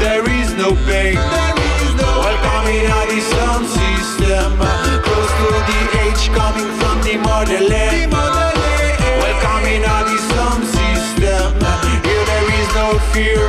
there 0.00 0.24
is 0.40 0.54
no 0.54 0.72
pain. 0.88 1.16
Welcome 1.16 2.66
in 2.72 2.88
the 2.88 3.20
sound 3.32 3.66
system. 3.68 4.56
Close 5.04 5.32
to 5.40 5.48
the 5.68 5.80
age 6.04 6.24
coming 6.32 6.72
from 6.80 6.96
the 7.04 7.16
motherland. 7.20 8.12
Welcome 9.22 9.64
in 9.68 9.82
the 9.82 10.18
sound 10.32 10.64
system. 10.64 11.52
Here 12.08 12.24
there 12.32 12.48
is 12.60 12.68
no 12.80 12.88
fear, 13.12 13.42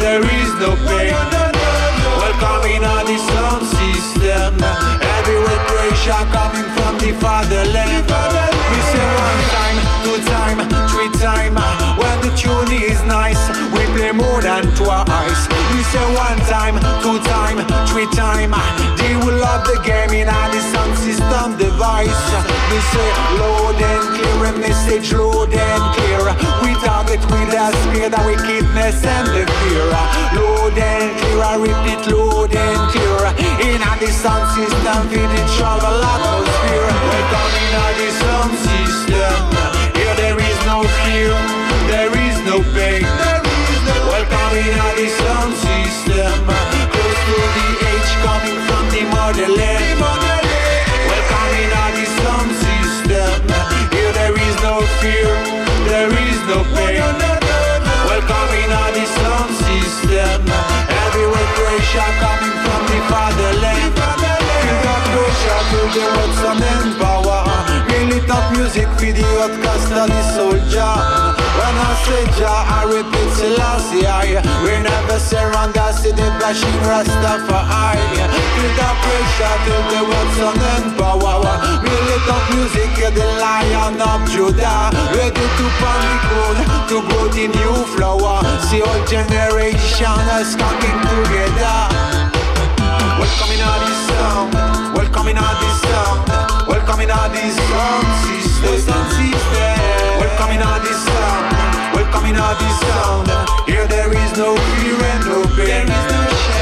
there 0.00 0.24
is 0.24 0.50
no 0.64 0.70
pain. 0.88 1.12
Welcome 2.16 2.64
in 2.74 2.82
the 2.82 3.16
sound 3.28 3.64
system. 3.76 4.56
Everywhere 5.18 5.60
pressure 5.68 6.24
coming 6.32 6.68
from 6.76 6.92
the 6.98 7.12
fatherland. 7.20 7.89
Than 14.84 15.04
twice. 15.06 15.48
We 15.72 15.82
say 15.84 16.04
one 16.14 16.38
time, 16.48 16.76
two 17.02 17.18
time, 17.28 17.58
three 17.88 18.08
time. 18.16 18.52
They 18.96 19.14
will 19.16 19.38
love 19.38 19.64
the 19.66 19.80
game 19.84 20.10
in 20.10 20.26
the 20.26 20.60
sound 20.72 20.96
system 20.98 21.56
device. 21.58 22.22
We 22.70 22.78
say 22.92 23.08
loud 23.40 23.80
and 23.80 24.04
clear, 24.16 24.44
a 24.48 24.58
message 24.58 25.12
loud 25.12 25.52
and 25.52 25.82
clear. 25.94 26.24
We 26.64 26.72
target 26.80 27.20
with 27.20 27.50
the 27.50 27.66
speed, 27.82 28.12
the 28.12 28.20
wickedness 28.24 29.04
and 29.04 29.26
the 29.28 29.44
fear. 29.46 29.84
Loud 30.36 30.78
and 30.78 31.10
clear, 31.18 31.42
I 31.42 31.56
repeat 31.56 32.02
loud 32.12 32.54
and 32.54 32.80
clear. 32.92 33.20
In 33.60 33.80
the 34.00 34.08
sound 34.12 34.48
system, 34.56 35.08
we 35.10 35.20
did 35.20 35.48
travel 35.56 36.00
atmosphere. 36.00 36.88
Welcome 36.88 37.52
in 37.60 37.72
all 37.76 37.94
the 38.00 38.08
sound 38.20 38.54
system. 38.64 39.40
Here 39.96 40.14
there 40.16 40.40
is 40.40 40.58
no 40.64 40.82
fear, 41.04 41.32
there 41.88 42.12
is 42.16 42.36
no 42.48 42.62
pain. 42.72 43.29
Sound 45.08 45.54
system. 45.54 46.44
Close 46.92 47.20
to 47.28 47.36
the 47.56 47.68
age 47.88 48.12
coming 48.24 48.60
from 48.68 48.84
the 48.92 49.02
motherland. 49.08 50.00
Welcome 51.08 51.52
in 51.62 51.72
the 51.96 52.04
sound 52.20 52.50
system. 52.60 53.40
Here 53.94 54.12
there 54.12 54.36
is 54.36 54.56
no 54.62 54.82
fear, 55.00 55.32
there 55.88 56.12
is 56.12 56.40
no 56.50 56.58
pain. 56.76 57.16
Welcome 58.10 58.50
in 58.60 58.72
the 58.96 59.04
sound 59.16 59.52
system. 59.64 60.40
Everywhere 61.06 61.48
pressure 61.56 62.12
coming 62.20 62.56
from 62.64 62.82
the 62.90 62.98
fatherland. 63.08 63.94
Feel 63.96 64.80
the 64.84 64.96
pressure, 65.12 65.62
feel 65.70 65.88
the 65.96 66.04
words 66.12 66.40
and 66.50 66.92
power. 67.00 67.40
Really 67.88 68.20
top 68.26 68.52
music 68.52 68.88
for 68.98 69.12
the 69.12 69.24
outcast 69.40 69.92
of 69.92 70.08
the 70.08 70.22
soldier. 70.36 70.92
When 71.56 71.76
I 71.76 71.90
say 72.04 72.24
Jah, 72.38 72.62
I 72.68 72.84
repeat 72.84 73.30
Selassie. 73.36 74.39
We 74.60 74.76
never 74.76 75.18
surrender, 75.18 75.88
see 75.96 76.12
the 76.12 76.28
bashing 76.36 76.80
Rastafari. 76.84 78.04
Feel 78.12 78.72
the 78.76 78.88
pressure, 79.00 79.56
feel 79.64 79.82
the 79.88 80.00
words 80.04 80.36
and 80.36 80.96
power. 81.00 81.56
Really 81.80 82.18
top 82.28 82.44
music, 82.52 82.92
the 83.14 83.24
lion 83.40 83.96
of 83.96 84.20
Judah, 84.28 84.92
ready 85.16 85.32
to 85.32 85.66
plant 85.80 86.20
the 86.28 86.36
oh, 86.36 86.52
ground, 86.52 86.88
to 86.92 86.96
grow 87.08 87.26
the 87.32 87.48
new 87.48 87.74
flower. 87.96 88.44
See 88.68 88.82
all 88.82 89.00
generation 89.08 90.20
is 90.36 90.52
coming 90.60 90.98
together. 91.08 91.80
Welcome 93.16 93.50
in 93.56 93.62
all 93.64 93.80
this 93.80 94.00
sound, 94.12 94.52
welcome 94.92 95.28
in 95.28 95.38
all 95.38 95.56
this 95.56 95.80
sound, 95.88 96.68
welcome 96.68 97.00
in 97.00 97.10
all 97.10 97.30
this 97.30 97.56
sound, 97.56 98.06
sisters 98.28 98.88
and 98.88 99.06
sisters. 99.16 99.79
Welcome 100.20 100.50
in 100.50 100.62
all 100.62 100.78
this 100.80 101.02
sound, 101.02 101.94
welcome 101.94 102.26
in 102.26 102.36
all 102.36 102.54
this 102.54 102.80
sound. 102.80 103.30
Here 103.66 103.86
there 103.86 104.12
is 104.12 104.36
no 104.36 104.54
fear 104.54 105.00
and 105.12 105.24
no 105.24 105.42
pain. 105.56 105.86
There 105.86 105.86
is 105.86 106.12
no 106.12 106.20
Zigguratavel 106.20 106.59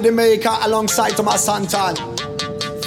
with 0.00 0.08
the 0.08 0.16
maker 0.16 0.56
alongside 0.62 1.10
Thomas 1.10 1.46
Santan. 1.46 1.94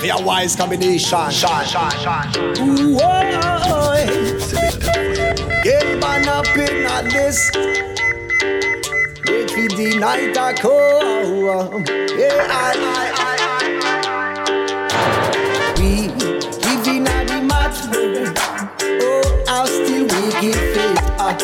Be 0.01 0.09
wise 0.25 0.55
combination. 0.55 1.29
Shine, 1.29 1.65
shine, 1.65 1.91
shine. 1.91 2.31
Ooh, 2.59 2.97
oh, 2.99 3.93
Get 5.63 5.99
man 5.99 6.27
up 6.27 6.47
in 6.57 6.85
a 6.85 7.03
list. 7.13 7.55
Wait 9.27 9.51
for 9.51 9.67
the 9.77 9.97
night 9.99 10.37
I 10.37 10.53
call. 10.53 11.81
Yeah, 12.17 12.47
I, 12.49 12.73
I, 12.89 13.11
I, 13.19 13.41
We 15.77 16.07
give 16.63 16.87
in 16.87 17.03
the 17.03 17.39
match. 17.47 17.77
Oh, 18.81 19.43
how 19.47 19.65
still 19.65 20.03
we 20.03 20.31
give 20.41 20.55
it. 20.55 20.97
Uh, 21.19 21.37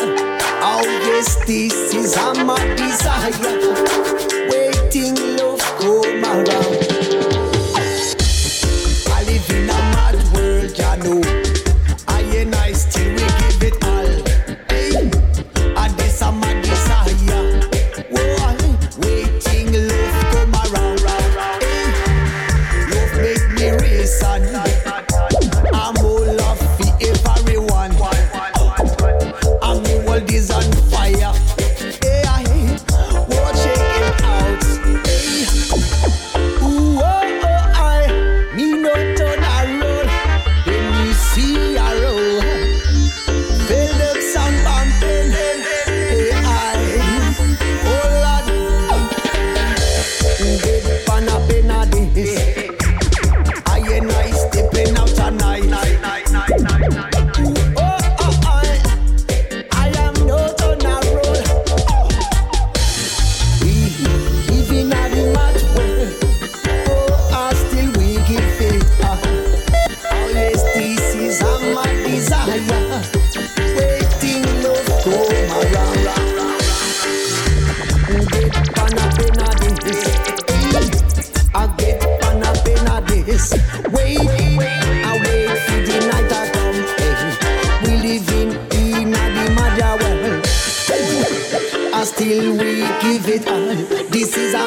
oh, 0.62 0.82
yes, 1.06 1.28
this 1.46 1.94
is 1.94 2.16
our 2.16 2.76
desire. 2.76 3.79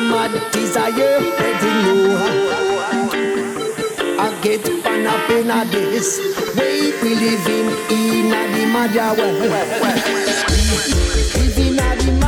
mad 0.09 0.31
desire 0.51 1.19
every 1.47 1.73
new 1.83 2.03
I 4.19 4.39
get 4.41 4.63
pan 4.83 5.07
up 5.07 5.29
in 5.29 5.49
a 5.49 5.65
this 5.65 6.19
way 6.55 6.91
we 7.01 7.15
live 7.15 7.47
in 7.47 7.67
in 7.97 8.33
a 8.33 8.41
the 8.53 8.63
mad 8.73 8.95
world. 9.17 9.39
Living 11.35 11.79
a 11.79 11.95
the 11.97 12.22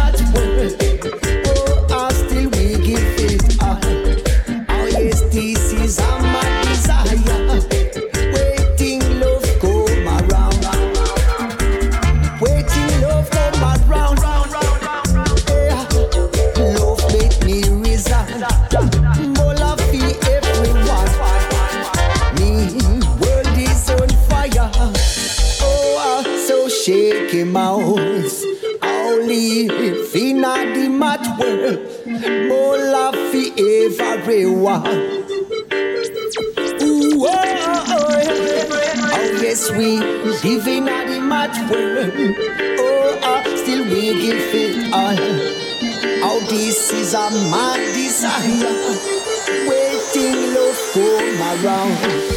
Ooh, 34.66 34.72
oh, 37.22 37.30
oh, 37.30 38.06
oh, 39.14 39.40
yes, 39.40 39.70
we 39.70 40.00
live 40.00 40.68
in 40.68 40.88
a 40.88 41.22
mad 41.22 41.54
world. 41.70 42.12
Oh, 42.80 43.20
oh, 43.22 43.56
still 43.58 43.84
we 43.84 44.20
give 44.20 44.56
it 44.56 44.92
all. 44.92 45.16
Oh, 46.28 46.40
this 46.50 46.92
is 46.92 47.14
a 47.14 47.30
mad 47.52 47.78
desire, 47.94 48.98
waiting 49.70 50.56
love 50.56 50.80
come 50.94 51.42
around. 51.64 52.35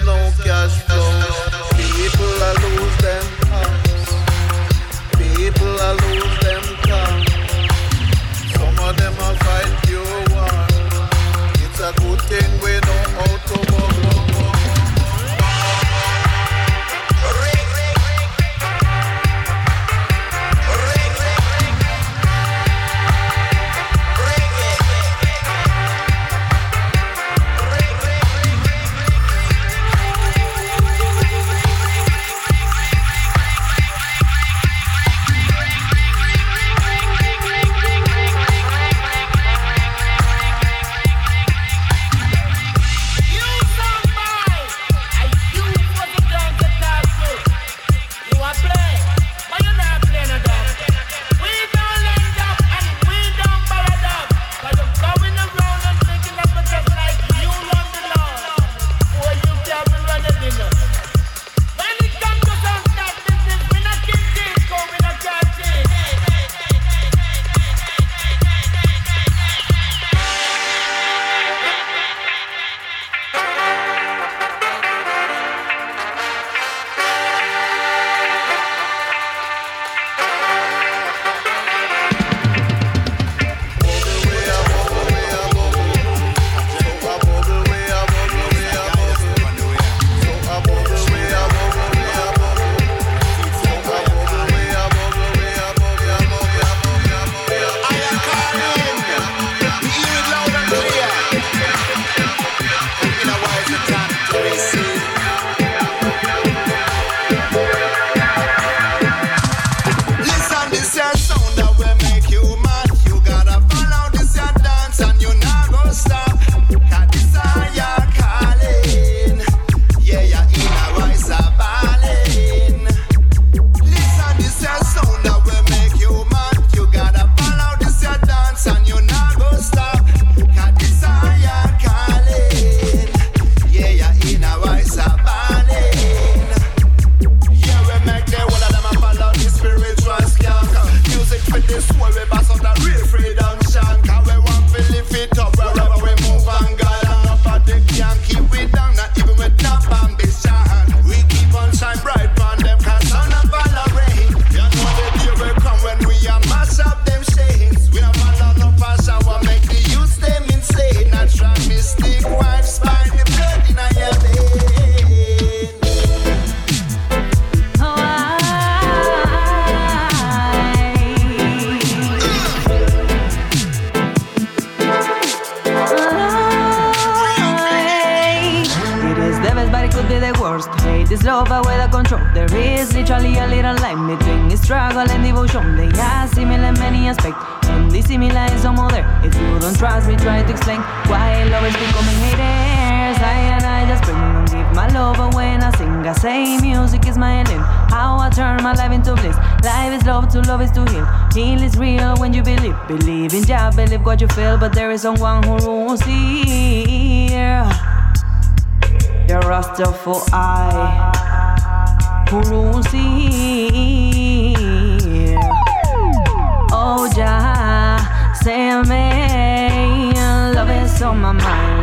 look 0.00 0.46
at 0.46 0.51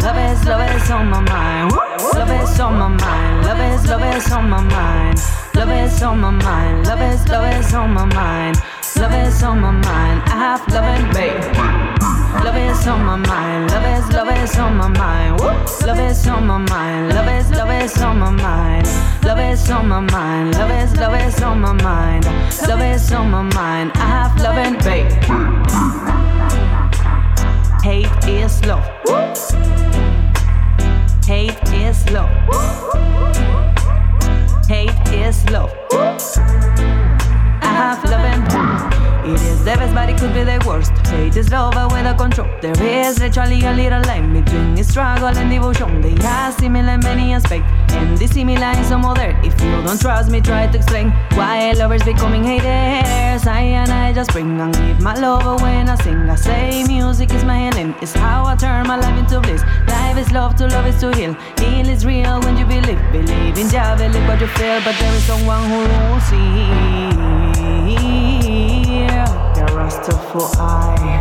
Love 0.02 0.18
is, 0.18 0.46
love 0.46 0.76
is 0.76 0.90
on 0.92 1.10
my 1.10 1.20
mind. 1.22 1.72
Love 2.14 2.32
is 2.32 2.60
on 2.60 2.78
my 2.80 2.88
mind. 2.88 3.46
Love 3.46 3.60
is, 3.60 3.90
love 3.90 4.16
is 4.16 4.32
on 4.32 4.50
my 4.50 4.62
mind. 4.62 5.20
Love 5.56 5.70
is 5.72 6.02
on 6.02 6.20
my 6.20 6.32
mind. 6.32 6.88
Love 6.88 7.02
is, 7.02 7.28
love 7.28 7.54
is 7.54 7.74
on 7.74 7.94
my 7.94 8.06
mind. 8.06 8.58
Love 8.96 9.14
is 9.14 9.44
on 9.44 9.60
my 9.60 9.72
mind. 9.72 10.22
I 10.26 10.38
have 10.46 10.68
love 10.70 10.86
and 10.86 11.14
babe. 11.14 11.44
Love 12.46 12.56
is 12.56 12.88
on 12.88 13.04
my 13.04 13.18
mind. 13.18 13.72
Love 13.72 13.86
is, 13.86 14.14
love 14.14 14.30
is 14.30 14.58
on 14.58 14.78
my 14.78 14.88
mind. 14.88 15.42
Love 15.86 16.00
is 16.00 16.28
on 16.28 16.48
my 16.48 16.58
mind. 16.58 17.10
Love 17.10 17.28
is, 17.28 17.52
love 17.52 17.70
is 17.70 18.02
on 18.02 18.20
my 18.20 18.30
mind. 18.32 18.88
Love 19.26 19.40
is 19.40 19.70
on 19.70 19.88
my 19.88 20.00
mind. 20.00 20.56
Love 20.56 20.72
is, 20.72 20.96
love 20.98 21.14
is 21.16 21.42
on 21.42 21.60
my 21.62 21.74
mind. 21.74 22.26
Love 22.68 22.82
is 22.82 23.12
on 23.12 23.32
my 23.32 23.42
mind. 23.42 23.92
I 23.96 24.08
have 24.08 24.40
love 24.42 24.58
and 24.58 24.78
babe. 24.84 25.12
Hate 27.84 28.28
is 28.28 28.64
love. 28.66 29.89
Hate 31.30 31.61
is 31.76 32.10
love. 32.10 32.27
Hate 34.68 35.14
is 35.14 35.47
love. 35.51 35.72
I 35.91 37.72
have 37.72 38.03
love 38.06 38.26
and 38.26 39.09
it 39.26 39.41
is 39.41 39.60
the 39.66 39.76
best, 39.76 39.94
but 39.94 40.10
it 40.10 40.18
could 40.18 40.34
be 40.34 40.44
the 40.44 40.64
worst. 40.66 40.91
Hate 41.08 41.36
is 41.36 41.50
love, 41.52 41.74
without 41.91 42.18
control. 42.18 42.48
There 42.62 42.82
is 42.82 43.20
literally 43.20 43.62
a 43.66 43.74
little 43.74 44.02
line 44.04 44.34
between 44.34 44.84
struggle 44.84 45.28
and 45.28 45.50
devotion. 45.50 46.02
They 46.02 46.16
are 46.26 46.52
similar 46.52 46.94
in 46.94 47.00
many 47.02 47.34
aspects, 47.34 47.94
and 47.94 48.18
this 48.18 48.32
similar 48.32 48.72
in 48.78 48.84
some 48.84 49.06
other. 49.06 49.38
If 49.44 49.60
you 49.62 49.72
don't 49.84 50.00
trust 50.00 50.32
me, 50.32 50.41
try 50.41 50.68
to 50.68 50.78
explain 50.78 51.12
why 51.34 51.72
lovers 51.74 52.04
becoming 52.04 52.44
haters. 52.44 53.48
I 53.48 53.62
and 53.82 53.91
I 53.91 54.14
just 54.14 54.32
bring 54.32 54.60
and 54.60 54.74
give 54.74 55.02
my 55.02 55.16
love 55.16 55.62
when 55.62 55.90
I 55.90 55.96
sing. 55.96 56.30
I 56.30 56.36
say 56.36 56.84
music 56.88 57.34
is 57.34 57.44
my 57.44 57.58
healing. 57.60 57.96
It's 58.02 58.14
how 58.14 58.46
I 58.46 58.56
turn 58.56 58.88
my 58.88 58.98
life 58.98 59.18
into 59.18 59.40
bliss. 59.40 59.64
Life 59.88 60.18
is 60.18 60.32
love, 60.32 60.56
to 60.56 60.68
love 60.68 60.86
is 60.88 61.00
to 61.02 61.16
heal. 61.16 61.34
Heal 61.58 61.88
is 61.90 62.06
real 62.06 62.40
when 62.41 62.58
you 62.58 62.66
believe. 62.66 63.02
Believe 63.12 63.58
in 63.58 63.70
Jah, 63.70 63.96
believe 63.98 64.28
what 64.28 64.40
you 64.40 64.48
feel, 64.48 64.80
but 64.84 64.96
there 65.00 65.16
is 65.16 65.24
someone 65.24 65.64
who 65.70 65.80
rules 65.86 66.30
here. 66.30 68.19
Rastafari 69.90 71.16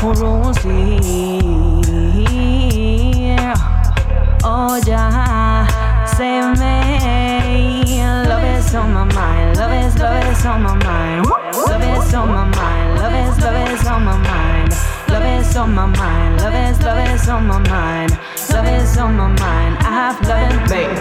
who 0.00 0.08
rules 0.22 0.58
here. 0.58 0.74
Oh, 4.44 4.80
Jah, 4.86 5.66
save 6.16 6.58
me. 6.60 8.04
Love 8.28 8.44
is 8.44 8.74
on 8.76 8.92
my 8.92 9.02
mind. 9.02 9.56
Love 9.56 9.72
is, 9.72 9.98
love 9.98 10.24
is 10.32 10.46
on 10.46 10.62
my 10.62 10.74
mind. 10.84 11.26
Love 11.26 11.82
is 11.82 12.14
on 12.14 12.28
my 12.28 12.44
mind. 12.44 12.98
Love 13.00 13.14
is, 13.14 13.42
love 13.42 13.68
is 13.72 13.86
on 13.88 14.04
my 14.04 14.16
mind. 14.16 14.53
Love 15.14 15.40
is 15.40 15.56
on 15.56 15.72
my 15.72 15.86
mind. 15.86 16.40
Love 16.40 16.54
is, 16.54 16.82
love 16.82 16.98
is 17.08 17.28
on 17.28 17.46
my 17.46 17.58
mind. 17.68 18.10
Love 18.50 18.66
is 18.66 18.98
on 18.98 19.16
my 19.16 19.28
mind. 19.28 19.78
I 19.78 19.90
have 20.00 20.20
love 20.26 20.42
and 20.50 20.68
faith. 20.68 20.98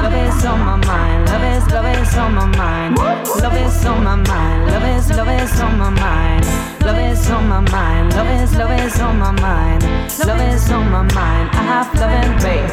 Love 0.00 0.14
is 0.14 0.44
on 0.44 0.60
my 0.60 0.76
mind. 0.86 1.26
Love 1.26 1.42
is, 1.42 1.66
love 1.72 1.86
is 1.98 2.16
on 2.16 2.34
my 2.36 2.46
mind. 2.46 2.96
Love 2.96 3.56
is 3.56 3.84
on 3.84 4.04
my 4.04 4.14
mind. 4.14 4.66
Love 4.70 4.84
is, 4.84 5.10
love 5.10 5.28
is 5.28 5.60
on 5.60 5.78
my 5.78 5.90
mind. 5.90 6.46
Love 6.84 6.98
is 7.10 7.28
on 7.28 7.48
my 7.48 7.58
mind. 7.58 8.14
Love 8.14 8.40
is, 8.40 8.54
love 8.54 8.70
is 8.86 9.00
on 9.00 9.18
my 9.18 9.32
mind. 9.32 9.82
Love 10.24 10.40
is 10.54 10.70
on 10.70 10.88
my 10.88 11.02
mind. 11.12 11.50
I 11.54 11.62
have 11.74 11.92
love 11.98 12.12
and 12.22 12.40
faith. 12.40 12.70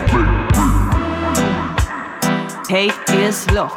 Hate 2.69 3.09
is 3.17 3.49
love. 3.49 3.73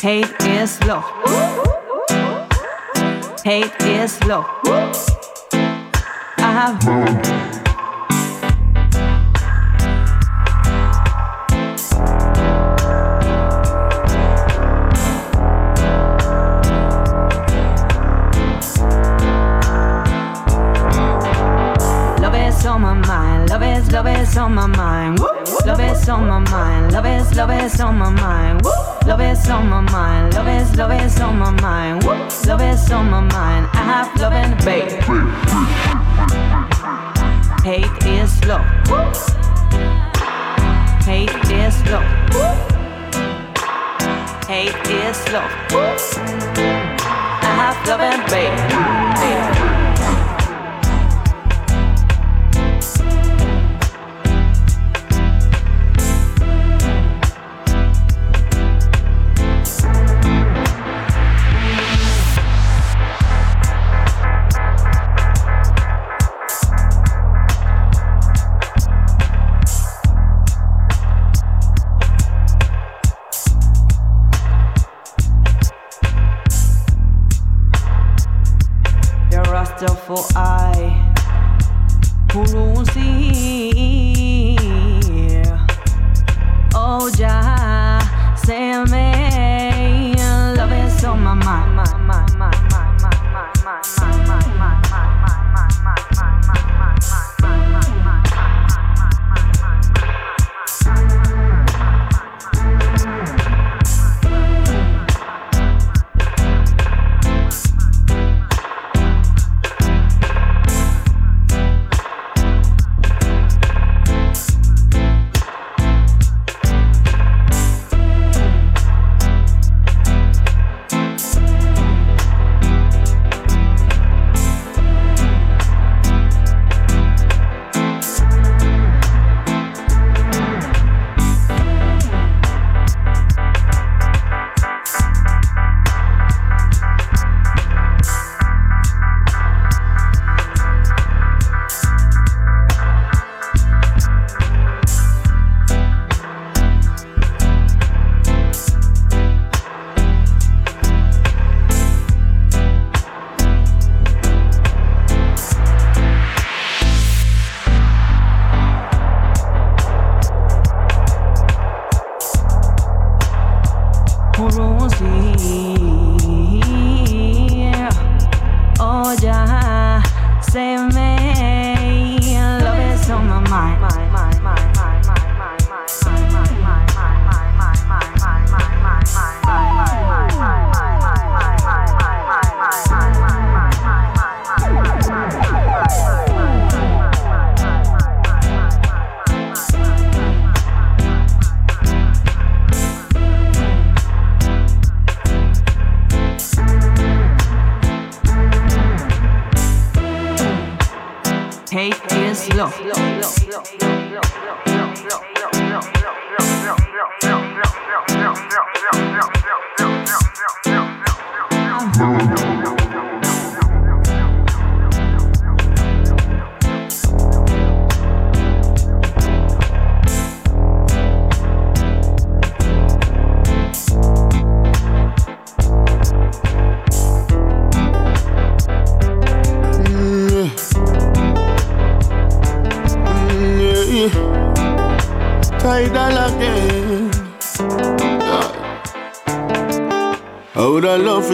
Hate 0.00 0.34
is 0.40 0.82
love. 0.82 1.83
Hate 3.44 3.70
is 3.82 4.24
love. 4.24 4.46
I 6.38 6.48
is 22.34 22.66
on 22.66 22.80
my 22.80 22.94
mind. 22.94 23.50
Love 23.50 23.62
is, 23.62 23.92
love 23.92 24.06
is 24.06 24.38
on 24.38 24.54
my 24.54 24.66
mind. 24.66 25.18
Woo. 25.18 25.26
Love 25.66 25.80
is 25.80 26.08
on 26.08 26.26
my 26.26 26.38
mind. 26.50 26.92
Love 26.94 27.04
is, 27.04 27.36
love 27.36 27.50
is 27.50 27.78
on 27.78 27.98
my 27.98 28.08
mind. 28.08 28.62
Woo. 28.64 28.93
Love 29.06 29.20
is 29.20 29.50
on 29.50 29.68
my 29.68 29.82
mind. 29.82 30.32
Love 30.32 30.48
is, 30.48 30.76
love 30.76 30.90
is 30.92 31.20
on 31.20 31.38
my 31.38 31.50
mind. 31.60 32.02
Woo. 32.04 32.14
Love 32.46 32.62
is 32.62 32.90
on 32.90 33.10
my 33.10 33.20
mind. 33.20 33.68
I 33.74 33.82
have 33.84 34.18
love 34.18 34.32
and 34.32 34.56
faith. 34.64 34.92
Hate 37.62 37.84
is 38.06 38.42
love. 38.46 38.64
Woo. 38.88 39.12
Hate 41.04 41.30
is 41.52 41.76
love. 41.92 42.08
Hate 44.48 44.88
is 44.88 45.28
love. 45.28 45.52
Woo. 45.70 45.84
I 47.42 47.52
have 47.60 47.86
love 47.86 48.00
and 48.00 48.22
faith. 48.30 48.93
double 80.14 80.26
I. 80.36 80.63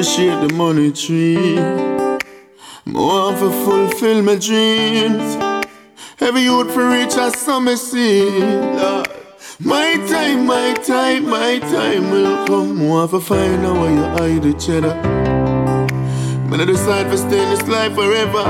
to 0.02 0.06
share 0.06 0.46
the 0.46 0.54
money 0.54 0.90
tree. 0.90 1.56
More 2.86 3.36
for 3.36 3.50
fulfill 3.64 4.22
my 4.22 4.36
dreams. 4.36 5.36
Every 6.20 6.42
youth 6.42 6.72
for 6.72 6.88
reach 6.88 7.16
a 7.16 7.30
summer. 7.30 7.74
Lord. 8.80 9.08
My 9.58 9.96
time, 10.08 10.46
my 10.46 10.72
time, 10.86 11.28
my 11.28 11.58
time 11.58 12.10
will 12.10 12.46
come. 12.46 12.76
More 12.76 13.08
for 13.08 13.20
find 13.20 13.66
out 13.66 13.76
where 13.80 13.92
you 13.92 14.04
hide 14.16 14.46
each 14.46 14.70
other. 14.70 14.94
When 16.48 16.62
I 16.62 16.64
decide 16.64 17.10
to 17.10 17.18
stay 17.18 17.42
in 17.42 17.50
this 17.50 17.66
life 17.68 17.94
forever. 17.94 18.44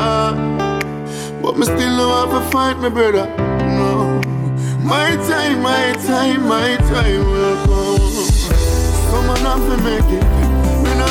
But 1.43 1.59
me 1.59 1.65
still 1.65 1.97
know 1.99 2.11
how 2.19 2.39
to 2.39 2.51
fight 2.51 2.77
my 2.79 2.91
brother. 2.91 3.27
No. 3.81 4.21
My 4.85 5.17
time, 5.29 5.63
my 5.63 5.95
time, 6.07 6.47
my 6.47 6.77
time 6.77 7.25
will 7.33 7.57
come. 7.67 8.11
Someone 9.11 9.39
have 9.39 9.65
to 9.69 9.83
make 9.83 10.23
it. 10.23 10.50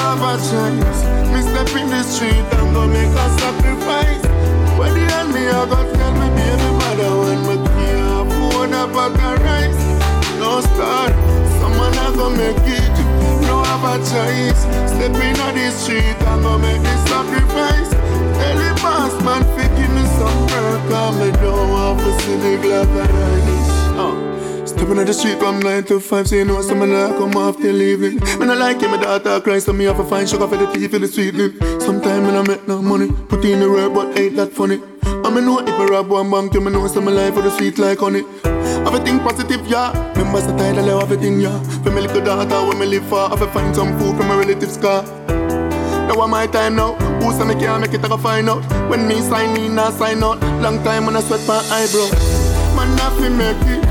Have 0.10 0.26
a 0.26 0.34
choice. 0.42 1.02
Me 1.30 1.40
step 1.46 1.70
in 1.78 1.88
the 1.88 2.02
street 2.02 2.34
and 2.34 2.74
go 2.74 2.88
make 2.88 3.14
a 3.14 3.28
sacrifice. 3.38 4.26
When 4.74 4.92
the 4.96 5.06
hell 5.06 5.28
me 5.30 5.46
I 5.46 5.70
got 5.70 5.86
tell 5.94 6.14
me 6.18 6.28
baby 6.34 6.70
mother 6.82 7.14
when 7.22 7.40
me 7.46 7.56
can't 7.70 8.26
afford 8.26 8.72
a 8.74 8.90
pot 8.90 9.14
of 9.14 9.38
rice. 9.46 9.86
No 10.42 10.62
start. 10.62 11.14
Someone 11.62 11.94
have 11.94 12.16
to 12.18 12.28
make 12.34 12.58
it. 12.66 12.96
No 13.46 13.62
have 13.62 13.86
a 13.86 13.96
choice. 14.02 14.62
Step 14.90 15.14
in 15.14 15.38
the 15.38 15.70
street 15.78 16.18
and 16.26 16.42
go 16.42 16.58
make 16.58 16.82
the 16.82 16.96
sacrifice. 17.06 17.92
Tell 18.34 18.58
the 18.58 18.82
boss 18.82 19.14
man 19.22 19.44
fi 19.54 19.70
give 19.78 19.94
me 19.94 20.04
some 20.18 20.42
work 20.50 20.90
Cause 20.90 21.20
me 21.20 21.32
don't 21.38 21.70
want 21.70 22.00
to 22.00 22.20
see 22.24 22.58
the 22.58 22.82
uh. 22.82 23.69
Stepping 24.80 24.98
on 24.98 25.06
the 25.06 25.14
street 25.14 25.38
from 25.40 25.60
9 25.60 25.84
to 25.92 26.00
5 26.00 26.28
So 26.30 26.36
you 26.38 26.46
know 26.46 26.62
someone 26.62 26.94
like 26.94 27.12
come 27.18 27.36
off 27.36 27.58
till 27.58 27.82
evening 27.82 28.16
Me 28.40 28.46
not 28.46 28.60
like 28.60 28.82
it, 28.82 28.88
my 28.88 28.96
daughter 28.96 29.42
cry 29.42 29.60
So 29.60 29.74
me 29.74 29.84
have 29.84 29.98
to 29.98 30.06
find 30.06 30.28
sugar 30.28 30.48
for 30.48 30.56
the 30.56 30.72
tea 30.72 30.88
for 30.88 31.00
the 31.00 31.06
sweetening 31.06 31.52
Sometimes 31.82 32.26
me 32.26 32.32
not 32.32 32.48
make 32.48 32.66
no 32.66 32.82
money 32.82 33.12
Put 33.28 33.44
in 33.44 33.60
the 33.60 33.70
work 33.70 33.94
but 33.94 34.18
ain't 34.18 34.38
that 34.38 34.54
funny 34.54 34.82
I 35.04 35.30
me 35.36 35.42
know 35.42 35.60
if 35.60 35.68
I 35.68 35.84
rob 35.84 36.08
one 36.08 36.32
bank 36.32 36.54
You 36.54 36.62
me 36.62 36.72
know 36.72 36.88
some 36.88 37.08
life 37.08 37.34
for 37.34 37.42
the 37.42 37.52
sweet 37.58 37.78
like 37.78 38.00
honey 38.00 38.24
Everything 38.88 39.20
positive, 39.20 39.68
yeah 39.68 39.92
Members 40.16 40.48
the 40.48 40.56
title 40.56 40.90
of 40.92 41.04
everything, 41.04 41.42
yeah 41.42 41.62
For 41.84 41.92
me 41.92 42.00
little 42.00 42.24
daughter 42.24 42.66
when 42.70 42.80
me 42.80 42.86
live 42.86 43.06
far 43.10 43.28
I 43.28 43.38
have 43.38 43.40
to 43.40 43.48
find 43.52 43.76
some 43.76 44.00
food 44.00 44.16
from 44.16 44.30
my 44.30 44.38
relatives 44.38 44.78
car 44.78 45.04
now 46.08 46.18
want 46.18 46.32
my 46.32 46.48
time 46.48 46.76
now. 46.76 46.96
Who 47.22 47.32
say 47.34 47.46
me 47.46 47.54
can't 47.54 47.82
make 47.82 47.94
it, 47.94 48.04
I 48.04 48.08
go 48.08 48.18
find 48.18 48.50
out. 48.50 48.64
When 48.90 49.08
me 49.08 49.22
sign, 49.22 49.54
me 49.54 49.70
not 49.70 49.94
sign 49.94 50.24
out. 50.24 50.42
Long 50.60 50.84
time 50.84 51.06
when 51.06 51.16
I 51.16 51.22
sweat 51.22 51.48
my 51.48 51.62
eyebrow. 51.70 52.10
Man, 52.76 52.96
nothing 52.96 53.38
make 53.38 53.62
it. 53.68 53.89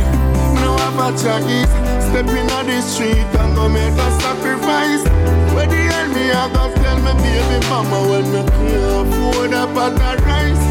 Have 0.89 1.05
a 1.05 1.11
choice. 1.13 1.69
Step 2.09 2.29
in 2.33 2.49
on 2.49 2.65
the 2.65 2.81
street 2.81 3.29
and 3.37 3.55
go 3.55 3.69
make 3.69 3.93
a 3.93 4.09
sacrifice. 4.25 5.05
Where 5.53 5.69
the 5.69 5.85
me 6.17 6.33
I 6.33 6.49
go 6.49 6.73
tell 6.81 6.97
me 7.05 7.13
baby 7.21 7.61
mama 7.69 8.09
when 8.09 8.25
me 8.33 8.41
can't 8.49 8.97
afford 8.97 9.53
a 9.53 9.69
pot 9.77 10.01
of 10.01 10.25
rice. 10.25 10.65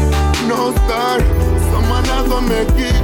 No 0.50 0.74
star, 0.74 1.22
someone 1.70 2.02
a 2.02 2.26
go 2.26 2.40
make 2.40 2.66
it. 2.82 2.98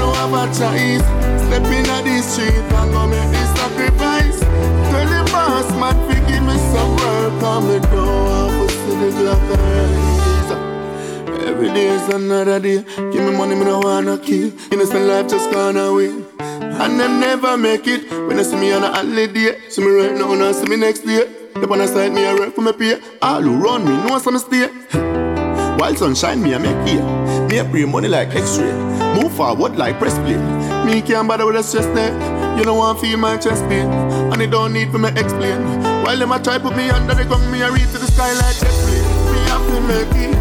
No 0.00 0.16
have 0.16 0.32
a 0.32 0.48
choice. 0.48 1.04
Step 1.44 1.68
in 1.68 1.84
on 1.92 2.08
the 2.08 2.24
street 2.24 2.56
and 2.56 2.88
go 2.90 3.04
make 3.06 3.30
the 3.36 3.42
sacrifice. 3.60 4.40
Tell 4.40 5.06
the 5.12 5.20
boss 5.30 5.68
man 5.76 5.92
fi 6.08 6.16
give 6.24 6.40
me 6.40 6.56
some 6.72 6.96
work 6.96 7.36
Cause 7.36 7.64
me 7.68 7.76
have 7.84 8.56
to 8.56 8.72
see 8.72 8.96
the 8.96 9.08
clock 9.12 9.44
Every 11.46 11.68
day 11.68 11.88
is 11.88 12.08
another 12.14 12.58
day 12.60 12.82
Give 13.12 13.22
me 13.28 13.36
money, 13.36 13.54
me 13.54 13.64
no 13.66 13.80
wanna 13.80 14.16
kill 14.16 14.52
Innocent 14.72 15.04
life 15.04 15.28
just 15.28 15.50
gone 15.50 15.76
away 15.76 16.25
And 16.78 17.00
them 17.00 17.20
never 17.20 17.56
make 17.56 17.86
it. 17.86 18.10
When 18.10 18.36
they 18.36 18.44
see 18.44 18.56
me 18.56 18.72
on 18.72 18.84
a 18.84 18.92
holiday 18.92 19.58
See 19.70 19.82
me 19.82 19.90
right 19.90 20.12
now, 20.12 20.34
now 20.34 20.52
see 20.52 20.66
me 20.66 20.76
next 20.76 21.00
day. 21.00 21.22
Up 21.56 21.70
on 21.70 21.78
the 21.78 21.86
side, 21.86 22.12
me 22.12 22.24
a 22.26 22.34
work 22.34 22.54
for 22.54 22.60
me 22.60 22.72
pay. 22.72 23.00
All 23.22 23.40
who 23.40 23.56
run 23.56 23.84
me 23.84 23.96
know 24.06 24.18
some 24.18 24.38
stay. 24.38 24.68
While 25.78 25.96
sunshine, 25.96 26.42
me 26.42 26.52
a 26.52 26.58
make 26.58 26.86
here 26.86 27.02
Me 27.48 27.58
a 27.58 27.64
pray 27.64 27.86
money 27.86 28.08
like 28.08 28.34
x-ray. 28.34 28.72
Move 29.14 29.32
forward 29.32 29.76
like 29.76 29.98
press 29.98 30.18
play. 30.18 30.36
Me 30.84 31.00
can't 31.00 31.26
bother 31.26 31.46
with 31.46 31.56
the 31.56 31.62
stress 31.62 31.86
there 31.96 32.12
You 32.58 32.64
don't 32.64 32.76
want 32.76 33.00
feel 33.00 33.16
my 33.16 33.38
chest 33.38 33.62
pain. 33.68 33.88
And 34.32 34.42
it 34.42 34.50
don't 34.50 34.74
need 34.74 34.92
for 34.92 34.98
me 34.98 35.08
explain. 35.08 35.60
While 36.04 36.18
them 36.18 36.32
a 36.32 36.42
try 36.42 36.58
put 36.58 36.76
me 36.76 36.90
under 36.90 37.14
the 37.14 37.24
gun, 37.24 37.50
Me 37.50 37.62
a 37.62 37.72
reach 37.72 37.90
to 37.92 37.98
the 37.98 38.06
sky 38.06 38.32
like 38.34 38.56
jet 38.60 38.76
plane 38.84 39.08
Me 39.32 39.38
have 39.48 39.66
to 39.66 39.80
make 39.80 40.28
it. 40.28 40.34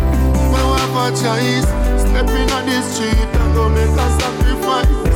Don't 0.51 0.79
have 0.79 0.95
a 0.99 1.09
choice. 1.15 1.67
Step 2.01 2.27
in 2.27 2.49
on 2.51 2.65
the 2.65 2.81
street 2.81 3.27
And 3.39 3.53
go 3.55 3.69
make 3.69 3.87
a 3.87 4.19
sacrifice 4.19 5.14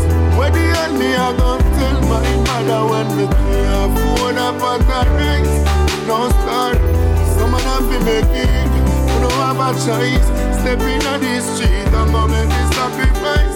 Where 0.51 0.89
the 0.89 0.97
me 0.97 1.13
a 1.13 1.33
go 1.37 1.57
tell 1.77 1.97
my 2.09 2.25
mother 2.47 2.81
When 2.89 3.07
me 3.17 3.25
can't 3.27 3.97
afford 3.97 4.35
a 4.35 4.51
pot 4.59 4.81
of 4.81 5.07
rice 5.15 5.55
No 6.07 6.29
star 6.29 6.73
Someone 7.37 7.61
have 7.61 7.87
to 7.87 7.97
make 8.03 8.25
it. 8.35 8.67
Me 8.73 9.15
don't 9.21 9.31
have 9.31 9.59
a 9.59 9.71
choice. 9.85 10.27
Step 10.59 10.79
on 10.79 11.19
the 11.21 11.39
street 11.39 11.87
And 11.93 12.11
go 12.11 12.27
make 12.27 12.49
the 12.49 12.63
sacrifice 12.75 13.55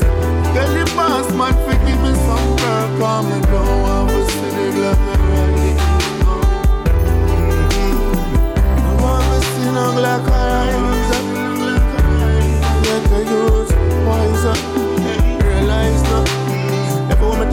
Tell 0.53 0.69
the 0.71 0.83
boss 0.95 1.27
man 1.33 1.53
fi 1.65 1.73
give 1.85 1.99
me 2.01 2.13
some 2.25 2.49
work 2.61 2.89
Cause 2.99 3.25
me 3.25 3.37
don't 3.51 3.81
want 3.81 4.09
to 4.09 4.19
see 4.31 4.51
the 4.55 4.65
black 4.77 4.99
and 5.13 5.23
white 5.33 5.93
I 8.77 8.95
want 9.01 9.25
to 9.25 9.37
see 9.49 9.69
no 9.71 9.85
black 9.93 10.25
eyes. 10.29 11.09
Let 12.85 13.03
the 13.09 13.19
youth 13.31 13.71
wise 14.05 14.45
up. 14.45 14.59
Realize 15.43 16.03
that 16.03 16.42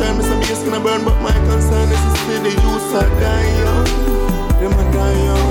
Every 0.00 0.16
woman 0.16 0.16
tell 0.16 0.16
me 0.16 0.22
some 0.24 0.40
bass 0.40 0.62
gonna 0.64 0.80
burn 0.80 1.04
But 1.04 1.20
my 1.20 1.32
concern 1.32 1.88
is 1.92 2.00
to 2.00 2.10
see 2.24 2.38
the 2.40 2.50
youth 2.50 2.94
are 2.94 3.08
die 3.20 3.48
young 3.60 3.84
Them 4.60 4.72
a 4.72 4.84
die 4.92 5.24
young 5.24 5.48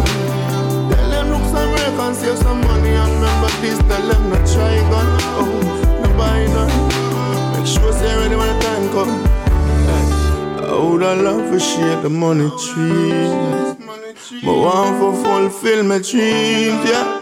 Tell 0.89 1.09
them 1.09 1.29
look 1.29 1.45
some 1.53 1.71
work 1.71 1.99
and 1.99 2.15
save 2.15 2.37
some 2.37 2.61
money 2.61 2.89
And 2.89 3.13
remember 3.13 3.49
this, 3.61 3.77
tell 3.79 4.07
them 4.07 4.29
not 4.29 4.47
try 4.47 4.75
gun 4.89 5.07
Oh, 5.37 6.01
no 6.01 6.17
buy 6.17 6.45
none 6.47 6.73
Make 7.53 7.67
sure 7.67 7.93
say 7.93 8.15
ready 8.15 8.35
when 8.35 8.47
the 8.47 8.59
time 8.63 8.89
come. 8.91 9.39
I 10.63 10.81
would 10.81 11.01
have 11.01 11.19
love 11.21 11.51
to 11.51 11.59
share 11.59 12.01
the 12.01 12.09
money 12.09 12.49
tree. 12.49 13.09
But 14.45 14.55
want 14.55 14.99
for 14.99 15.23
fulfill 15.23 15.83
my 15.83 15.97
dreams, 15.99 16.89
yeah. 16.89 17.18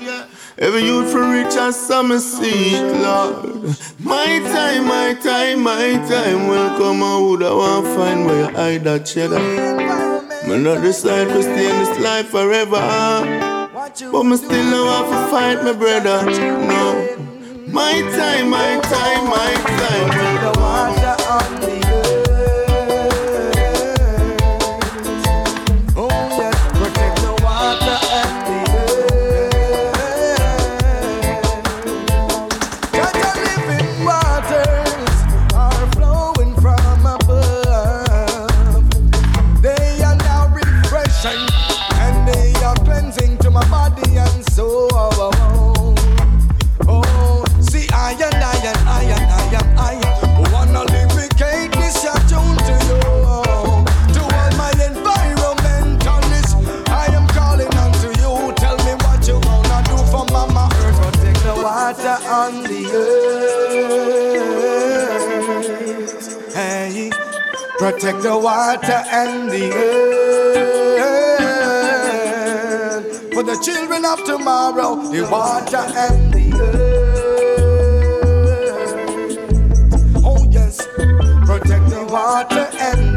Every 0.59 0.85
youth 0.85 1.11
for 1.11 1.21
reach 1.21 1.55
a 1.55 1.71
summer 1.71 2.17
seat, 2.17 2.81
Lord. 2.81 3.77
My 3.99 4.39
time, 4.39 4.87
my 4.87 5.13
time, 5.21 5.61
my 5.61 5.93
time 6.09 6.47
will 6.47 6.75
come. 6.79 7.03
I 7.03 7.19
would 7.21 7.41
have 7.41 7.53
want 7.53 7.85
find 7.95 8.25
where 8.25 8.49
you 8.49 8.55
hide 8.55 8.83
that 8.85 9.05
cheddar. 9.05 9.37
Me 10.47 10.57
not 10.57 10.81
decide 10.81 11.27
to 11.27 11.43
stay 11.43 11.69
in 11.69 11.77
this 11.77 11.99
life 11.99 12.29
forever. 12.29 12.81
But 14.11 14.23
me 14.23 14.37
still 14.37 14.63
know 14.71 14.87
how 14.89 15.03
to 15.03 15.31
fight 15.31 15.63
my 15.63 15.73
brother. 15.73 16.25
No. 16.25 17.17
My 17.67 18.01
time, 18.17 18.49
my 18.49 18.79
time, 18.81 19.29
my 19.29 19.53
time. 19.77 20.09
The 20.41 20.59
water 20.59 21.76
protect 67.99 68.21
the 68.21 68.37
water 68.37 69.03
and 69.11 69.49
the 69.49 69.73
earth. 69.73 69.97
For 73.33 73.41
the 73.41 73.57
children 73.65 74.05
of 74.05 74.23
tomorrow, 74.23 74.97
the 75.09 75.27
water 75.31 75.77
and 75.77 76.31
the 76.31 76.53
earth. 76.61 77.41
Oh, 80.23 80.45
yes, 80.51 80.85
protect 81.47 81.89
the 81.89 82.05
water 82.07 82.69
and 82.77 83.16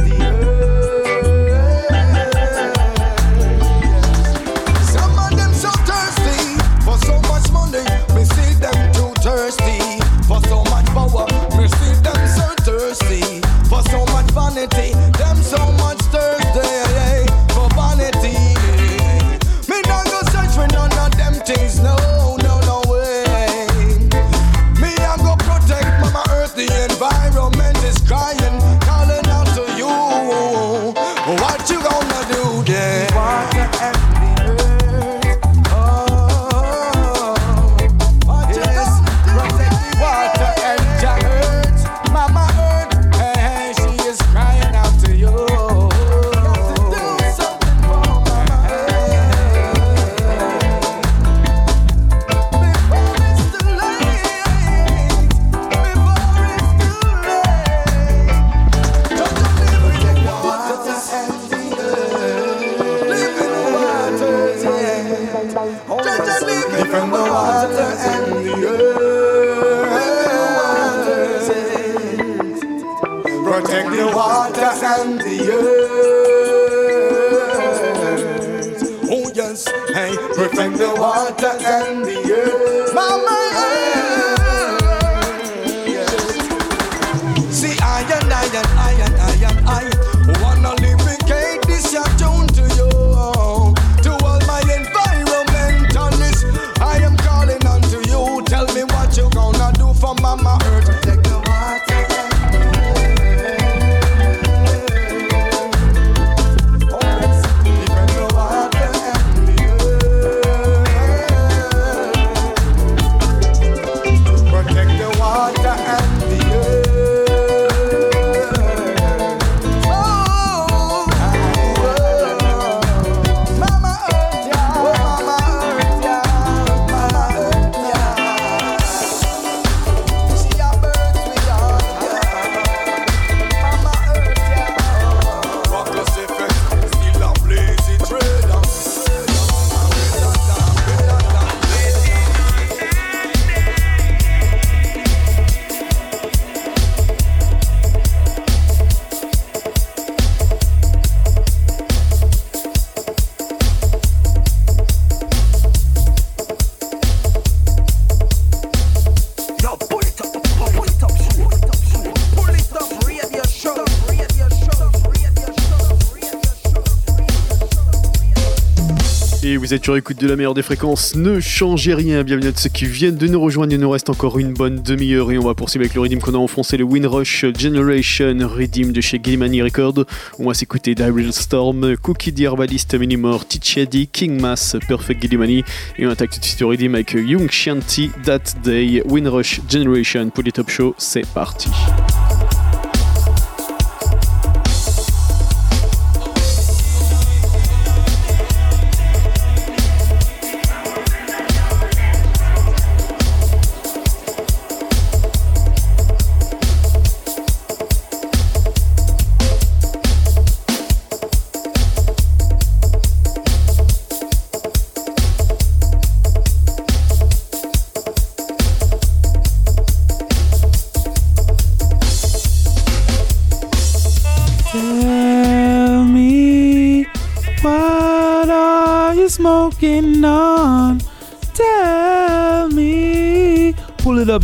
vous 169.71 169.77
êtes 169.77 169.85
sur 169.85 169.95
l'écoute 169.95 170.21
de 170.21 170.27
la 170.27 170.35
meilleure 170.35 170.55
des 170.55 170.65
fréquences, 170.65 171.15
ne 171.15 171.39
changez 171.39 171.95
rien. 171.95 172.25
Bienvenue 172.25 172.49
à 172.49 172.53
ceux 172.57 172.71
qui 172.71 172.87
viennent 172.87 173.15
de 173.15 173.29
nous 173.29 173.41
rejoindre. 173.41 173.73
Il 173.73 173.79
nous 173.79 173.89
reste 173.89 174.11
encore 174.11 174.41
une 174.41 174.53
bonne 174.53 174.83
demi-heure 174.83 175.31
et 175.31 175.39
on 175.39 175.45
va 175.45 175.55
poursuivre 175.55 175.85
avec 175.85 175.95
le 175.95 176.01
redeem 176.01 176.19
qu'on 176.19 176.35
a 176.35 176.39
enfoncé, 176.39 176.77
le 176.77 176.83
Windrush 176.83 177.45
Generation 177.57 178.37
Redeem 178.49 178.91
de 178.91 179.01
chez 179.01 179.21
Gilmany 179.23 179.63
Records. 179.63 180.07
On 180.41 180.49
va 180.49 180.55
s'écouter 180.55 180.97
Daryl 180.97 181.33
Storm, 181.33 181.97
Cookie 181.99 182.35
the 182.35 182.41
Herbalist 182.41 182.99
Minimore, 182.99 183.47
Tichedi, 183.47 184.09
King 184.09 184.41
Mass, 184.41 184.77
Perfect 184.89 185.23
Gilmany. 185.23 185.63
Et 185.99 186.05
on 186.05 186.11
attaque 186.11 186.31
tout 186.31 186.41
de 186.41 186.45
suite 186.45 186.59
le 186.59 186.67
redeem 186.67 186.97
avec 186.97 187.13
Young 187.13 187.49
Shanty, 187.49 188.11
That 188.25 188.41
Day, 188.65 189.05
Windrush 189.07 189.61
Generation 189.71 190.31
pour 190.31 190.43
les 190.43 190.51
top 190.51 190.69
show. 190.69 190.97
C'est 190.99 191.27
parti. 191.27 191.69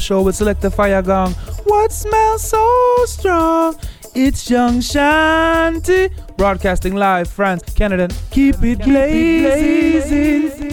show 0.06 0.22
with 0.22 0.36
Selector 0.36 0.70
Fire 0.70 1.02
Gong. 1.02 1.32
What 1.64 1.90
smells 1.90 2.42
so 2.48 3.04
strong? 3.06 3.76
It's 4.14 4.48
Young 4.48 4.80
Shanty, 4.80 6.10
broadcasting 6.36 6.94
live, 6.94 7.28
France, 7.28 7.64
Canada. 7.74 8.08
Keep 8.30 8.62
it 8.62 8.78
blazing. 8.78 10.65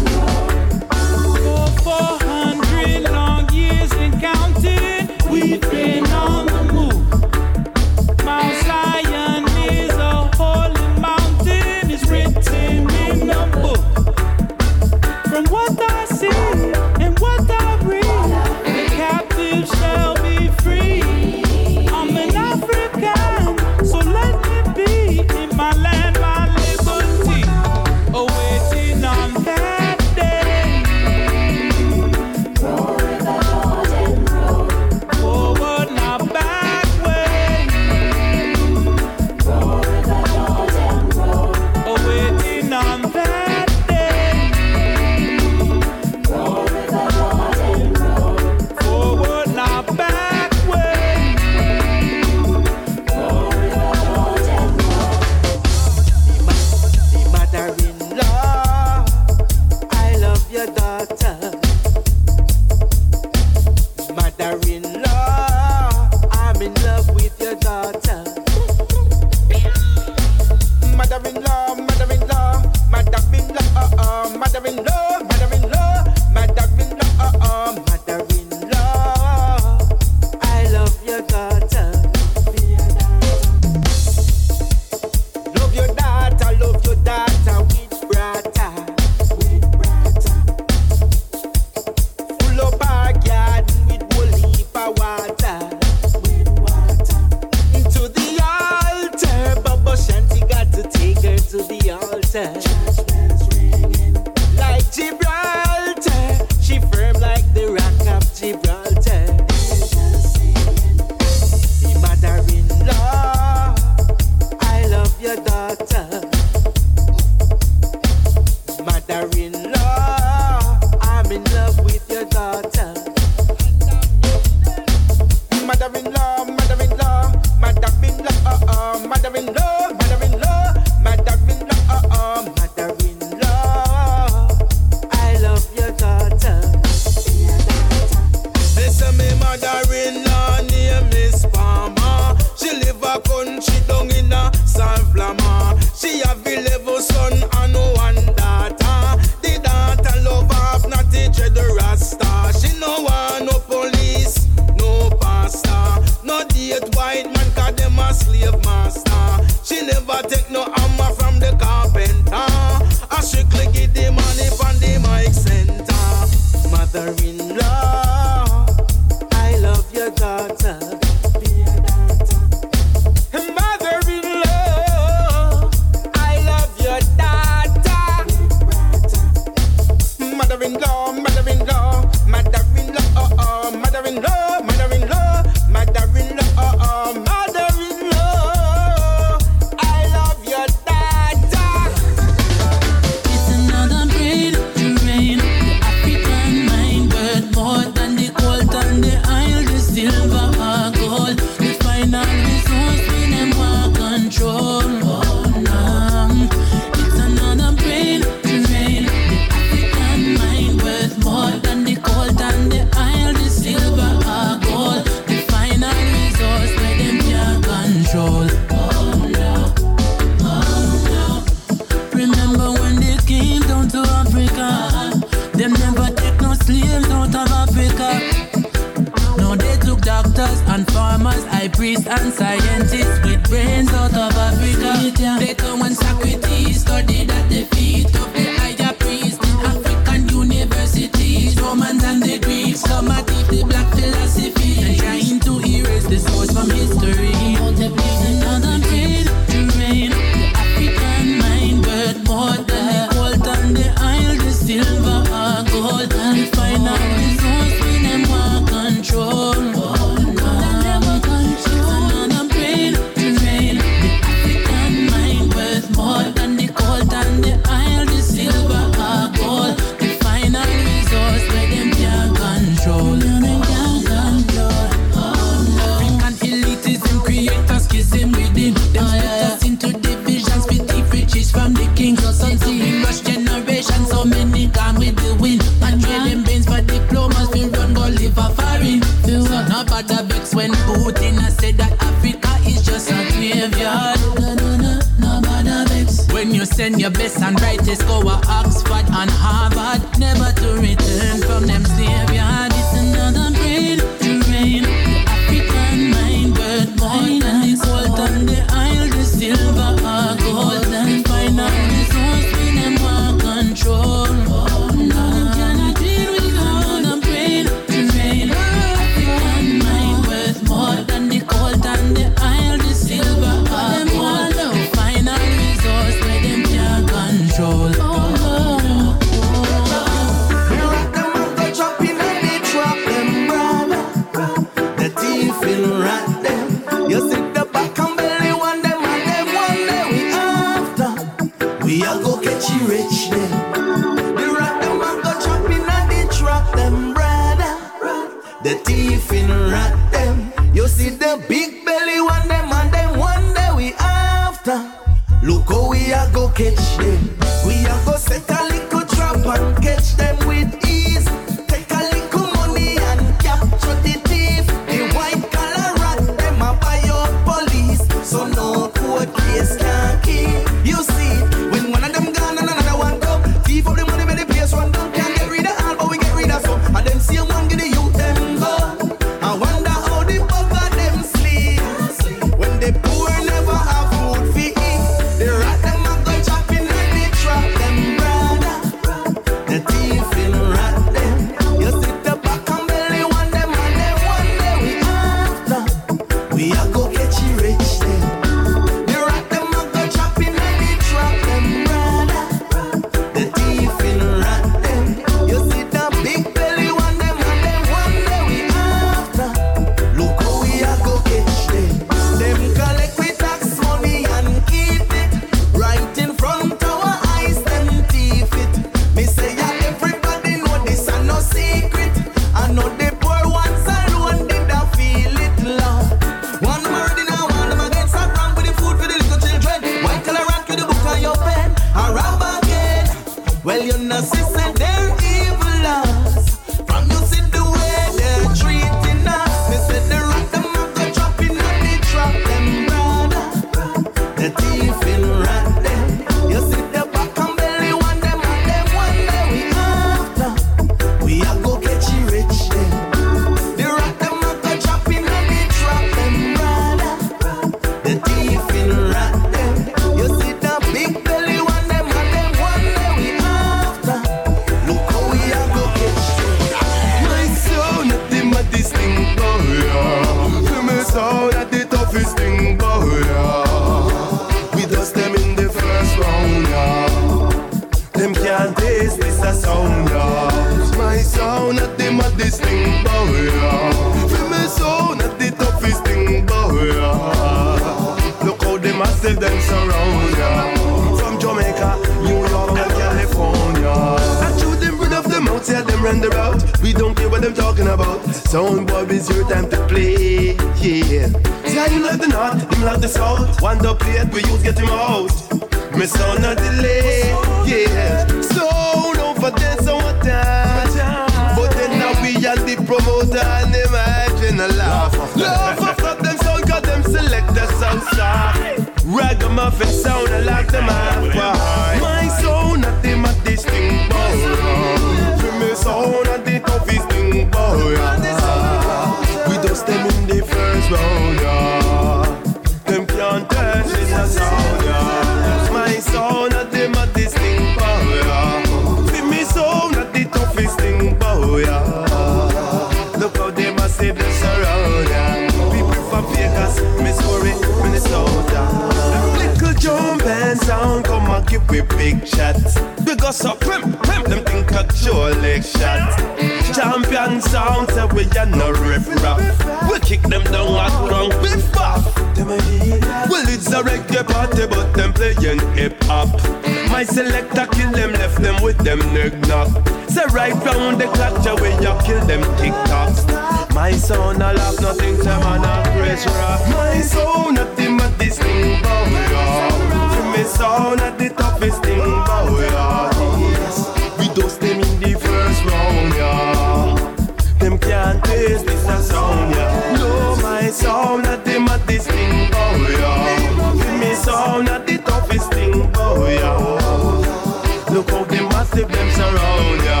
around 599.28 599.84
ya. 599.84 600.00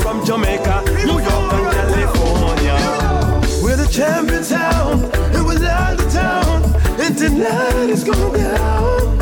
From 0.00 0.24
Jamaica, 0.24 0.82
New 1.06 1.18
York, 1.20 1.52
and 1.56 1.66
California. 1.76 2.76
We're 3.62 3.76
the 3.76 3.88
champion 3.90 4.44
town, 4.44 5.04
It 5.34 5.44
was 5.44 5.60
love 5.60 5.96
the 5.98 6.08
town, 6.10 6.62
and 7.00 7.16
tonight 7.16 7.90
it's 7.90 8.04
going 8.04 8.32
down. 8.34 9.19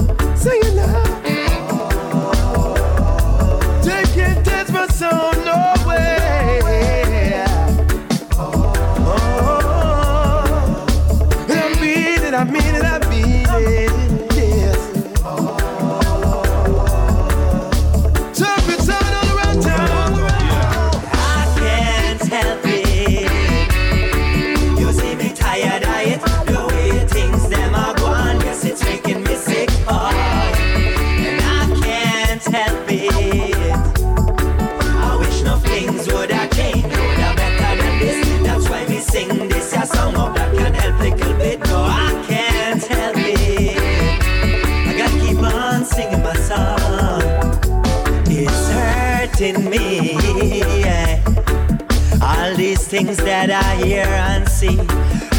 that 53.49 53.65
I 53.65 53.83
hear 53.83 54.05
and 54.05 54.47
see 54.47 54.77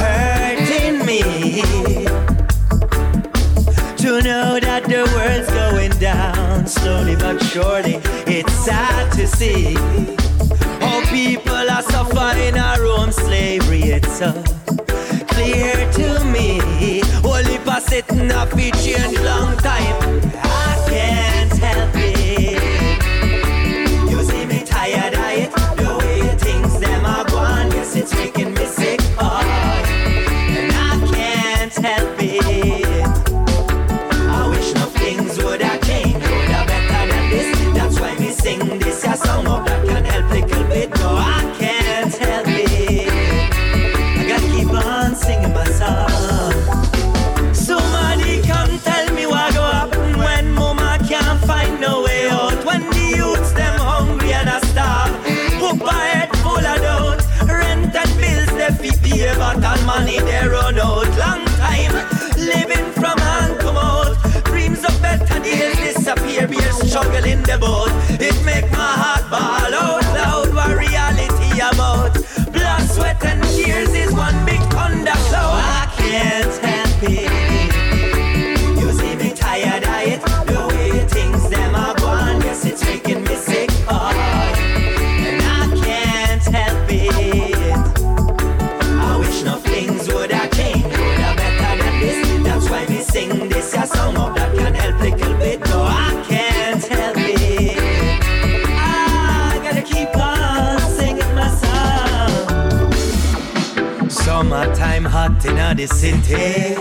hurting 0.01 1.05
me. 1.05 1.61
To 3.97 4.21
know 4.21 4.59
that 4.59 4.85
the 4.85 5.03
world's 5.13 5.49
going 5.51 5.91
down 5.99 6.65
slowly 6.65 7.15
but 7.15 7.37
surely, 7.43 8.01
it's 8.25 8.53
sad 8.53 9.11
to 9.13 9.27
see 9.27 9.75
how 10.81 11.05
people 11.11 11.53
are 11.53 11.83
suffering 11.83 12.57
our 12.57 12.83
own 12.83 13.11
slavery. 13.11 13.83
It's 13.83 14.17
so 14.17 14.31
clear 15.27 15.73
to 15.93 16.23
me. 16.25 17.03
Only 17.23 17.57
for 17.59 17.79
sitting 17.79 18.31
up, 18.31 18.49
it 18.53 18.73
changed 18.81 19.21
long 19.21 19.55
time. 19.57 20.28
The 105.75 105.87
city. 105.87 106.75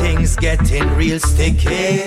Things 0.00 0.36
getting 0.36 0.88
real 0.94 1.18
sticky. 1.18 2.04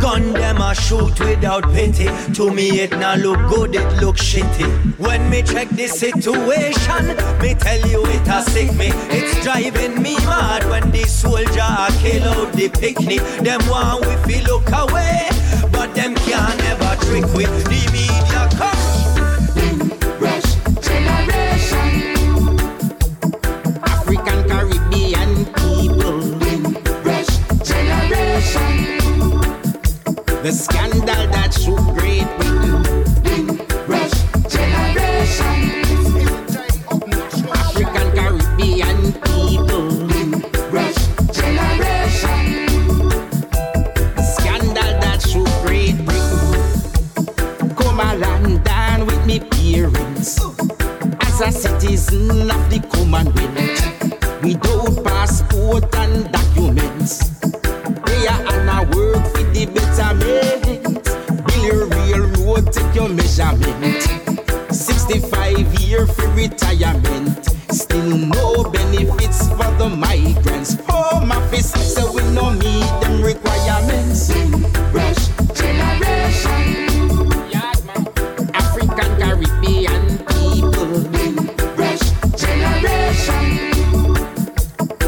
Gun 0.00 0.32
them 0.32 0.60
a 0.60 0.74
shoot 0.74 1.18
without 1.20 1.64
pity. 1.72 2.08
To 2.34 2.50
me 2.50 2.80
it 2.80 2.90
not 2.92 3.18
look 3.18 3.38
good, 3.48 3.74
it 3.74 4.00
look 4.00 4.16
shitty. 4.16 4.98
When 4.98 5.28
me 5.30 5.42
check 5.42 5.68
the 5.70 5.86
situation, 5.86 7.06
me 7.40 7.54
tell 7.54 7.80
you 7.88 8.04
it 8.06 8.28
a 8.28 8.42
sick 8.42 8.74
me. 8.74 8.88
It's 9.10 9.42
driving 9.44 10.02
me 10.02 10.16
mad 10.26 10.68
when 10.70 10.90
the 10.90 11.04
soldier 11.04 11.60
a 11.60 11.88
kill 12.00 12.24
out 12.28 12.52
the 12.52 12.68
picnic. 12.68 13.20
Them 13.42 13.60
want 13.68 14.06
we 14.06 14.16
feel 14.26 14.44
look 14.44 14.68
away, 14.72 15.28
but 15.72 15.94
them 15.94 16.14
can't 16.14 16.58
never 16.58 16.96
trick 17.04 17.26
with 17.34 17.68
The 30.48 30.54
scandal 30.54 31.04
that 31.04 31.52
shook 31.52 31.76
Great 31.98 32.24
Britain. 32.40 32.80
Rush 33.84 34.16
generation. 34.48 35.84
African 37.52 38.08
Caribbean 38.16 39.12
people. 39.28 40.08
With. 40.72 40.96
As 51.20 51.40
a 51.42 51.52
citizen 51.52 52.50
of 52.50 52.70
the 52.70 52.80
Commonwealth, 52.90 53.84
passport 55.04 55.94
and 55.94 56.32
documents, 56.32 57.28
prayer 58.00 58.38
and 58.48 58.70
I 58.70 58.84
work 58.94 59.37
the 59.58 59.72
betterment. 59.74 61.04
Build 61.46 61.62
your 61.64 61.86
railroad, 61.86 62.72
take 62.72 62.94
your 62.94 63.08
measurement. 63.08 64.02
65 64.72 65.80
year 65.80 66.06
for 66.06 66.28
retirement. 66.28 67.44
Still 67.70 68.16
no 68.16 68.70
benefits 68.70 69.48
for 69.48 69.70
the 69.78 69.88
migrants. 69.88 70.76
Oh, 70.88 71.18
Home 71.18 71.32
office, 71.32 71.72
so 71.94 72.12
we 72.12 72.22
no 72.32 72.50
meet 72.50 72.86
them 73.00 73.20
requirements. 73.22 74.30
Rush 74.94 75.26
generation. 75.54 76.62
African 78.54 79.10
Caribbean 79.18 80.18
people. 80.30 81.00
Rush 81.74 82.06
generation. 82.38 83.44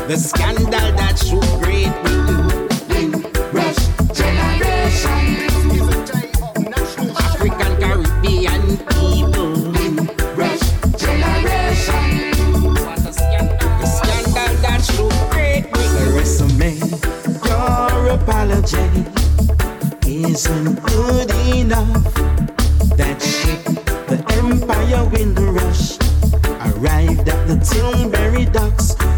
The 0.09 0.17
scandal 0.17 0.91
that 0.99 1.19
shook 1.19 1.63
Great 1.63 1.80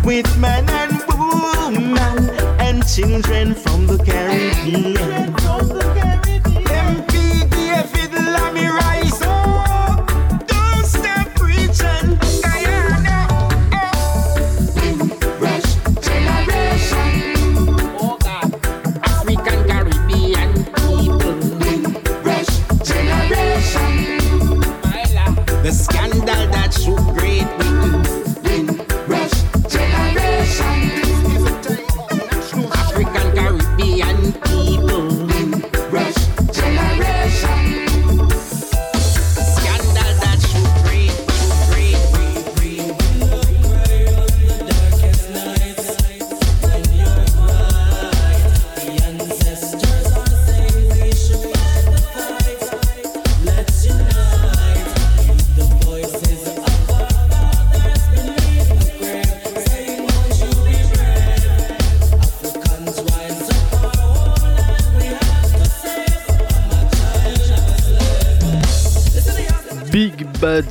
with 0.05 0.37
men 0.39 0.72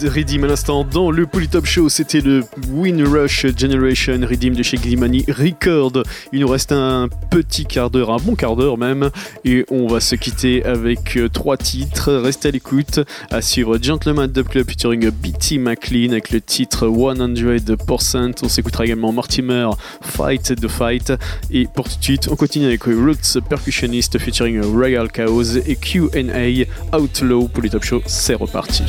Redeem 0.04 0.44
à 0.44 0.48
l'instant 0.48 0.84
dans 0.84 1.12
le 1.12 1.26
Polytop 1.26 1.66
Show. 1.66 1.90
C'était 1.90 2.22
le 2.22 2.44
Win 2.70 3.06
Rush 3.06 3.46
Generation 3.58 4.20
Redeem 4.28 4.56
de 4.56 4.64
chez 4.64 4.78
Glimani 4.78 5.26
Record. 5.28 6.04
Il 6.32 6.42
nous 6.42 6.48
reste 6.48 6.72
un 6.72 7.10
petit 7.30 7.66
quart 7.66 7.90
d'heure, 7.90 8.12
un 8.12 8.18
bon 8.18 8.36
quart 8.36 8.56
d'heure 8.56 8.78
même. 8.78 9.10
Et 9.46 9.66
on 9.70 9.88
va 9.88 10.00
se 10.00 10.16
quitter 10.16 10.64
avec 10.66 11.18
euh, 11.18 11.30
trois 11.30 11.58
titres. 11.58 12.12
Restez 12.14 12.50
à 12.50 12.52
l'écoute. 12.52 13.00
À 13.30 13.42
suivre 13.42 13.78
Gentleman 13.82 14.32
Dub 14.32 14.48
Club 14.48 14.70
featuring 14.70 15.10
BT 15.10 15.58
McLean 15.60 16.12
avec 16.12 16.32
le 16.32 16.42
titre 16.42 16.88
100%. 16.88 18.34
On 18.44 18.50
s'écoutera 18.50 18.86
également 18.86 19.12
Mortimer 19.12 19.70
Fight 20.02 20.56
the 20.56 20.68
Fight. 20.68 21.14
Et 21.52 21.68
pour 21.74 21.90
tout 21.90 21.98
de 21.98 22.04
suite, 22.04 22.28
on 22.32 22.36
continue 22.36 22.66
avec 22.66 22.84
Roots 22.84 23.40
Percussionist 23.48 24.18
featuring 24.18 24.62
Royal 24.62 25.12
Chaos 25.12 25.58
et 25.66 25.76
QA 25.76 26.98
Outlaw. 26.98 27.48
Polytop 27.48 27.84
Show, 27.84 28.02
c'est 28.06 28.36
reparti. 28.36 28.84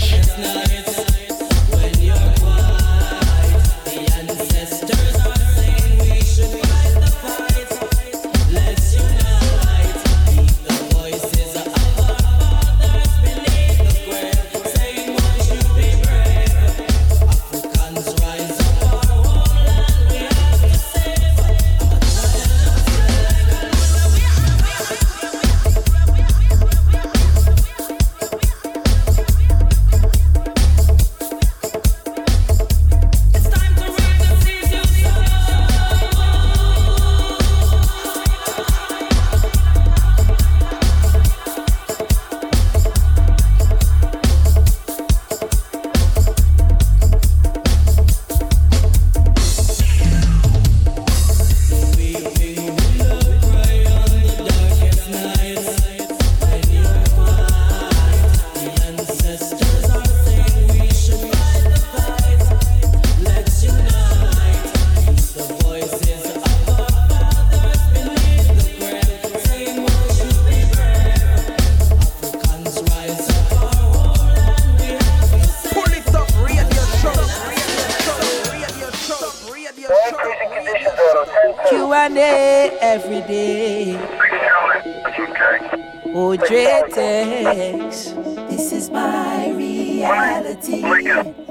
This 87.72 88.72
is 88.72 88.90
my 88.90 89.50
reality. 89.50 90.84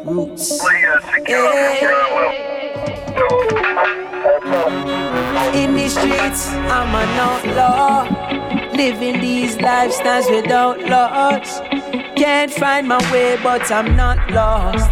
Roots. 0.06 0.64
Eh. 1.26 1.42
In 5.56 5.74
the 5.74 5.90
streets, 5.90 6.48
I'm 6.70 6.94
an 6.94 7.10
outlaw. 7.18 8.04
Living 8.76 9.20
these 9.20 9.56
lifestyles 9.56 10.30
without 10.30 10.80
laws. 10.84 11.60
Can't 12.16 12.54
find 12.54 12.88
my 12.88 13.02
way, 13.12 13.40
but 13.42 13.72
I'm 13.72 13.96
not 13.96 14.20
lost. 14.30 14.92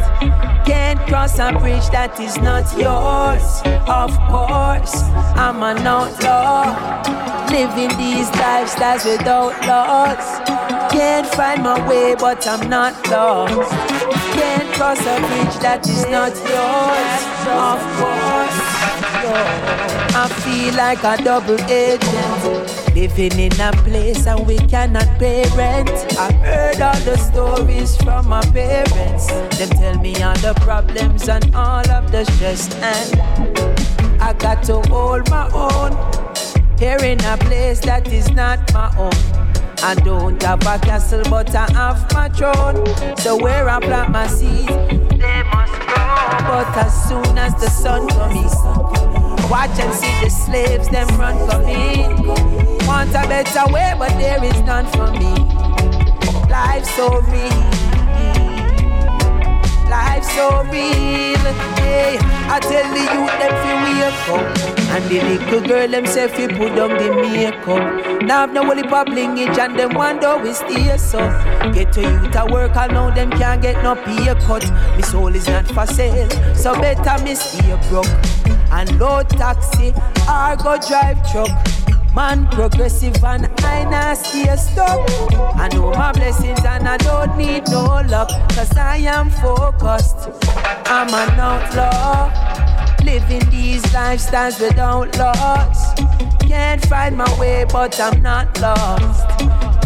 Can't 0.65 0.99
cross 1.07 1.37
a 1.37 1.51
bridge 1.51 1.87
that 1.91 2.19
is 2.19 2.37
not 2.37 2.65
yours. 2.75 3.61
Of 3.87 4.17
course, 4.29 5.03
I'm 5.37 5.61
an 5.61 5.85
outlaw. 5.85 6.73
Living 7.51 7.95
these 7.99 8.29
lifestyles 8.31 9.05
without 9.05 9.53
loss. 9.67 10.38
Can't 10.91 11.27
find 11.27 11.63
my 11.63 11.87
way, 11.87 12.15
but 12.15 12.47
I'm 12.47 12.69
not 12.69 12.93
lost. 13.09 13.71
Can't 14.33 14.73
cross 14.73 14.99
a 15.01 15.19
bridge 15.19 15.57
that 15.61 15.87
is 15.87 16.03
not 16.07 16.33
yours. 16.49 17.21
Of 17.45 17.79
course, 17.99 18.59
I 20.15 20.27
feel 20.43 20.73
like 20.75 21.03
a 21.03 21.21
double 21.23 21.59
agent. 21.69 22.95
Living 22.95 23.39
in 23.39 23.61
a 23.61 23.71
place 23.83 24.25
and 24.25 24.45
we 24.47 24.57
cannot 24.57 25.07
pay 25.19 25.43
rent. 25.55 25.89
I've 26.17 26.33
heard 26.35 26.81
all 26.81 26.99
the 27.01 27.17
stories 27.17 27.95
from 27.97 28.27
my 28.27 28.41
parents. 28.51 29.27
Them 29.57 29.69
tell 29.69 29.97
me 29.99 30.21
all 30.23 30.35
the 30.35 30.53
problems 30.61 31.29
and 31.29 31.55
all 31.55 31.87
of 31.89 32.11
the 32.11 32.25
stress. 32.25 32.73
And 32.81 34.21
I 34.21 34.33
got 34.33 34.63
to 34.63 34.81
hold 34.89 35.29
my 35.29 35.49
own. 35.53 35.91
Here 36.79 36.97
in 37.03 37.19
a 37.25 37.37
place 37.37 37.79
that 37.81 38.07
is 38.11 38.31
not 38.31 38.73
my 38.73 38.91
own. 38.97 39.28
I 39.81 39.95
don't 39.95 40.41
have 40.43 40.61
a 40.61 40.77
castle, 40.79 41.23
but 41.29 41.55
I 41.55 41.71
have 41.71 42.11
my 42.13 42.27
throne. 42.29 42.85
So 43.17 43.37
where 43.37 43.69
I 43.69 43.79
plant 43.79 44.11
my 44.11 44.27
seeds, 44.27 44.67
they 44.67 45.43
must 45.43 45.73
grow. 45.73 46.19
But 46.49 46.77
as 46.77 47.07
soon 47.07 47.37
as 47.37 47.53
the 47.55 47.69
sun 47.69 48.07
comes, 48.09 48.53
watch 49.49 49.79
and 49.79 49.93
see 49.93 50.13
the 50.21 50.29
slaves 50.29 50.89
them 50.89 51.07
run 51.17 51.37
for 51.49 51.59
me. 51.59 52.03
Want 52.85 53.09
a 53.11 53.25
better 53.27 53.71
way, 53.71 53.95
but 53.97 54.09
there 54.17 54.43
is 54.43 54.61
none 54.61 54.85
for 54.87 55.11
me. 55.11 55.33
Life's 56.49 56.93
so 56.95 57.21
real. 57.21 57.78
Life's 60.19 60.35
so 60.35 60.63
real. 60.63 61.45
Hey, 61.79 62.17
I 62.49 62.59
tell 62.59 62.83
the 62.93 62.99
youth 62.99 63.35
them 63.39 63.53
fi 63.63 63.71
wake 63.85 64.27
up, 64.27 64.59
and 64.91 65.05
the 65.09 65.21
little 65.21 65.61
girl 65.65 65.87
them 65.87 66.05
say 66.05 66.27
fi 66.27 66.47
put 66.47 66.75
down 66.75 66.89
the 66.89 67.09
makeup. 67.21 68.21
Now 68.23 68.43
I've 68.43 68.51
no 68.51 68.69
only 68.69 68.83
blingage 68.83 69.57
and 69.57 69.79
them 69.79 69.93
wonder 69.93 70.37
we 70.37 70.51
stay 70.51 70.97
so. 70.97 71.19
Get 71.71 71.93
to 71.93 72.01
youth 72.01 72.31
to 72.33 72.45
work, 72.51 72.75
I 72.75 72.87
know 72.87 73.15
them 73.15 73.31
can't 73.31 73.61
get 73.61 73.81
no 73.81 73.95
pay 73.95 74.35
cut. 74.45 74.69
Me 74.97 75.03
soul 75.03 75.33
is 75.33 75.47
not 75.47 75.67
for 75.67 75.85
sale, 75.85 76.29
so 76.53 76.73
better 76.73 77.23
me 77.23 77.35
stay 77.35 77.79
broke. 77.89 78.07
And 78.71 78.99
load 78.99 79.29
taxi 79.29 79.93
or 80.27 80.57
go 80.57 80.77
drive 80.85 81.31
truck. 81.31 81.49
Man 82.15 82.47
progressive 82.47 83.23
and 83.23 83.45
I 83.63 83.83
not 83.83 84.17
stay 84.17 84.55
stuck. 84.55 84.99
I 85.55 85.69
know 85.71 85.91
my 85.91 86.11
blessings 86.11 86.65
and 86.65 86.87
I 86.87 86.97
don't 86.97 87.37
need 87.37 87.67
no 87.69 88.01
luck. 88.09 88.29
Cause 88.55 88.75
I 88.75 88.97
am 88.97 89.29
focused. 89.29 90.29
I'm 90.87 91.07
an 91.09 91.39
outlaw. 91.39 92.31
Living 93.03 93.47
these 93.51 93.83
lifestyles 93.93 94.59
without 94.59 95.17
loss. 95.17 95.93
Can't 96.41 96.83
find 96.87 97.15
my 97.15 97.39
way, 97.39 97.65
but 97.71 97.99
I'm 97.99 98.21
not 98.21 98.59
lost. 98.59 99.27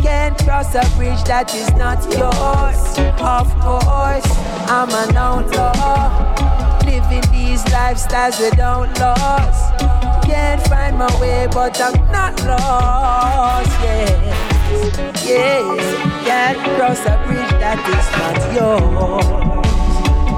Can't 0.01 0.37
cross 0.39 0.73
a 0.75 0.83
bridge 0.95 1.23
that 1.25 1.53
is 1.53 1.69
not 1.71 2.01
yours. 2.11 2.97
Of 3.19 3.47
course, 3.59 4.29
I'm 4.69 4.89
an 4.89 5.15
outlaw. 5.15 6.79
Living 6.85 7.31
these 7.31 7.63
lifestyles 7.65 8.39
without 8.39 8.97
loss. 8.99 10.02
Can't 10.25 10.61
find 10.67 10.97
my 10.97 11.19
way, 11.19 11.47
but 11.51 11.79
I'm 11.81 11.95
not 12.11 12.43
lost. 12.45 13.69
Yes, 13.81 15.25
yes. 15.25 16.25
Can't 16.25 16.57
cross 16.77 17.05
a 17.05 17.15
bridge 17.25 17.53
that 17.59 17.79
is 17.93 18.07
not 18.19 18.37
yours. 18.53 19.25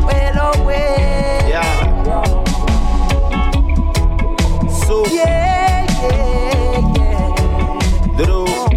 Well 0.05 0.37
oh, 0.41 0.61
away. 0.61 1.49
Yeah. 1.49 1.69
So. 4.85 5.05
Yeah, 5.07 5.85
yeah, 6.03 6.79
yeah. 6.97 8.17
Little 8.17 8.45
oh, 8.47 8.67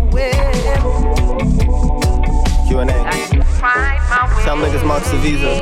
Q&A. 2.69 2.87
Tell 4.45 4.57
niggas 4.57 4.85
Marks 4.87 5.11
the 5.11 5.17
Visa. 5.19 5.53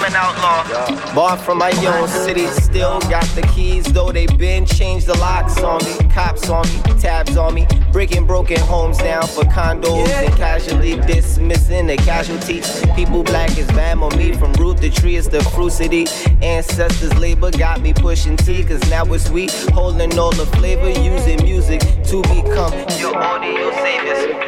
I'm 0.00 0.06
an 0.06 0.16
outlaw. 0.16 1.14
Bought 1.14 1.40
from 1.42 1.58
my 1.58 1.72
own 1.86 2.08
city, 2.08 2.46
still 2.46 3.00
got 3.00 3.24
the 3.34 3.42
keys, 3.54 3.84
though 3.84 4.10
they 4.10 4.26
been 4.26 4.64
changed 4.64 5.06
the 5.06 5.18
locks 5.18 5.58
on 5.58 5.84
me. 5.84 6.08
Cops 6.08 6.48
on 6.48 6.66
me, 6.68 6.98
tabs 6.98 7.36
on 7.36 7.52
me, 7.52 7.66
breaking 7.92 8.26
broken 8.26 8.58
homes 8.60 8.96
down 8.96 9.26
for 9.26 9.42
condos 9.42 10.08
and 10.08 10.34
casually 10.36 10.96
dismissing 11.02 11.86
the 11.86 11.98
casualties. 11.98 12.82
People 12.96 13.22
black 13.22 13.50
as 13.58 13.66
bam 13.72 14.02
on 14.02 14.16
me 14.16 14.32
from 14.32 14.54
root 14.54 14.78
to 14.78 14.88
tree, 14.88 15.16
it's 15.16 15.28
the 15.28 15.42
fruit 15.42 15.72
city. 15.72 16.06
Ancestors' 16.40 17.14
labor 17.18 17.50
got 17.50 17.82
me 17.82 17.92
pushing 17.92 18.38
T, 18.38 18.64
cause 18.64 18.80
now 18.88 19.04
it's 19.12 19.26
sweet. 19.26 19.52
Holding 19.74 20.18
all 20.18 20.32
the 20.32 20.46
flavor, 20.46 20.88
using 20.88 21.42
music 21.42 21.80
to 22.04 22.22
become 22.22 22.72
your 22.98 23.14
audio 23.14 23.70
saviors. 23.72 24.40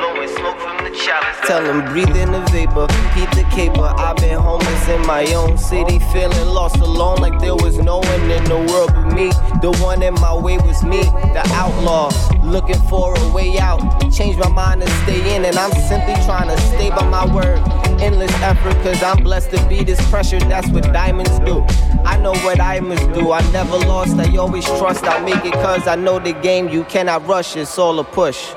Tell 1.47 1.63
them 1.63 1.85
breathe 1.93 2.17
in 2.17 2.31
the 2.31 2.41
vapor, 2.53 2.87
keep 3.15 3.29
the 3.33 3.45
caper. 3.51 3.83
I've 3.83 4.17
been 4.17 4.39
homeless 4.39 4.89
in 4.89 5.05
my 5.07 5.25
own 5.35 5.59
city, 5.59 5.99
feeling 6.13 6.49
lost 6.49 6.77
alone 6.77 7.19
like 7.19 7.41
there 7.41 7.57
was 7.57 7.79
no 7.79 7.99
one 7.99 8.31
in 8.31 8.45
the 8.45 8.59
world 8.59 8.93
but 8.95 9.13
me. 9.13 9.31
The 9.61 9.77
one 9.83 10.03
in 10.03 10.15
my 10.15 10.35
way 10.35 10.59
was 10.59 10.83
me, 10.85 11.03
the 11.03 11.43
outlaw, 11.53 12.11
looking 12.45 12.81
for 12.89 13.19
a 13.19 13.29
way 13.33 13.59
out. 13.59 13.81
Change 14.13 14.37
my 14.37 14.49
mind 14.49 14.83
and 14.83 14.91
stay 15.03 15.35
in, 15.35 15.45
and 15.45 15.57
I'm 15.57 15.73
simply 15.73 16.15
trying 16.25 16.49
to 16.49 16.59
stay 16.63 16.91
by 16.91 17.07
my 17.09 17.27
word. 17.35 17.59
Endless 18.01 18.33
effort, 18.43 18.75
cause 18.83 19.03
I'm 19.03 19.23
blessed 19.23 19.51
to 19.51 19.69
be 19.69 19.85
this 19.85 20.01
pressure, 20.11 20.39
that's 20.41 20.69
what 20.69 20.85
diamonds 20.93 21.39
do. 21.41 21.65
I 22.05 22.17
know 22.19 22.35
what 22.45 22.59
diamonds 22.59 23.05
do, 23.19 23.33
I 23.33 23.41
never 23.51 23.79
lost, 23.79 24.17
I 24.17 24.37
always 24.37 24.65
trust. 24.65 25.05
I 25.05 25.21
make 25.25 25.45
it 25.45 25.55
cause 25.55 25.87
I 25.87 25.97
know 25.97 26.19
the 26.19 26.33
game, 26.33 26.69
you 26.69 26.85
cannot 26.85 27.27
rush, 27.27 27.57
it's 27.57 27.79
all 27.79 27.99
a 27.99 28.05
push. 28.05 28.55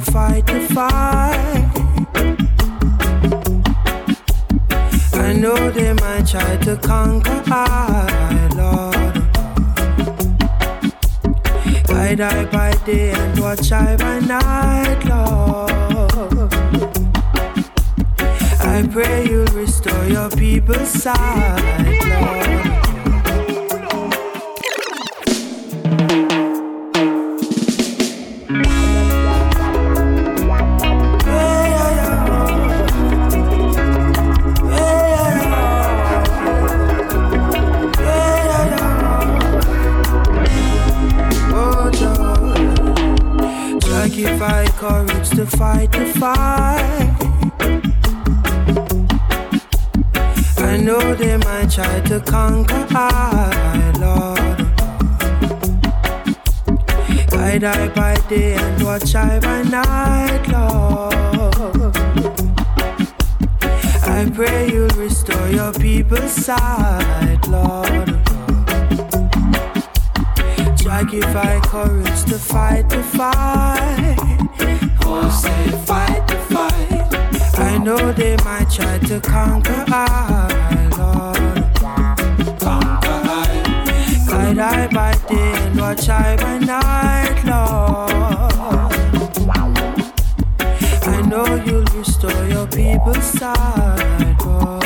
To 0.00 0.12
fight 0.12 0.46
the 0.46 0.60
fight. 0.74 1.70
I 5.14 5.32
know 5.32 5.70
they 5.70 5.92
might 5.94 6.26
try 6.26 6.56
to 6.58 6.76
conquer 6.76 7.42
I, 7.46 8.48
Lord. 8.56 8.96
I 11.90 12.14
by 12.50 12.72
day 12.84 13.10
and 13.10 13.40
watch 13.40 13.72
I 13.72 13.96
by 13.96 14.20
night, 14.20 15.04
Lord. 15.04 16.52
I 18.60 18.86
pray 18.90 19.26
you'll 19.28 19.46
restore 19.46 20.04
your 20.06 20.30
people's 20.30 20.88
sight, 20.88 22.00
Lord. 22.06 22.89
Fight 45.46 45.90
the 45.92 46.04
fight. 46.18 47.16
I 50.58 50.76
know 50.76 51.14
they 51.14 51.36
might 51.38 51.70
try 51.70 52.00
to 52.00 52.20
conquer 52.20 52.86
I, 52.90 53.92
Lord. 53.98 54.58
Guide 57.30 57.64
I 57.64 57.88
by 57.88 58.16
day 58.28 58.54
and 58.54 58.82
watch 58.84 59.14
I 59.14 59.40
by 59.40 59.62
night, 59.62 60.46
Lord. 60.48 61.96
I 64.04 64.30
pray 64.34 64.70
you'll 64.70 64.88
restore 64.88 65.48
your 65.48 65.72
people's 65.72 66.32
sight, 66.32 67.40
Lord. 67.48 68.18
Try 70.78 71.04
give 71.04 71.36
I 71.36 71.60
courage 71.64 72.24
to 72.24 72.38
fight 72.38 72.90
the 72.90 73.02
fight. 73.02 74.39
Oh, 75.12 75.28
say 75.28 75.70
fight 75.86 76.28
the 76.28 76.36
fight. 76.54 77.58
I 77.58 77.78
know 77.78 78.12
they 78.12 78.36
might 78.44 78.70
try 78.70 78.96
to 78.98 79.20
conquer 79.20 79.84
I, 79.88 80.88
Lord. 80.96 81.36
Conquer 82.60 83.20
I. 83.26 84.26
Guide 84.28 84.58
I 84.58 84.86
by 84.86 85.12
day 85.28 85.52
and 85.66 85.80
watch 85.80 86.08
I 86.08 86.36
by 86.36 86.58
night, 86.58 87.42
Lord. 87.44 88.12
I 91.02 91.22
know 91.22 91.56
you'll 91.66 91.84
restore 91.98 92.44
your 92.46 92.68
people's 92.68 93.24
sight, 93.24 94.36
Lord. 94.46 94.84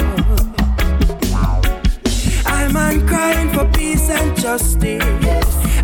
I'm 2.47 2.75
on 2.75 3.07
crying 3.07 3.51
for 3.51 3.67
peace 3.79 4.09
and 4.09 4.35
justice. 4.41 5.05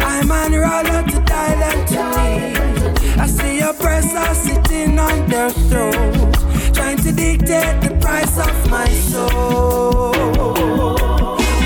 I'm 0.00 0.30
on 0.32 0.52
roller 0.52 1.02
to 1.12 1.20
die 1.26 1.84
to 1.88 2.64
me. 2.64 2.69
I 3.20 3.26
see 3.26 3.60
oppressors 3.60 4.38
sitting 4.38 4.98
on 4.98 5.28
their 5.28 5.50
throat, 5.50 6.32
trying 6.72 6.96
to 7.04 7.12
dictate 7.12 7.82
the 7.82 7.94
price 8.00 8.38
of 8.38 8.70
my 8.70 8.88
soul. 8.88 10.14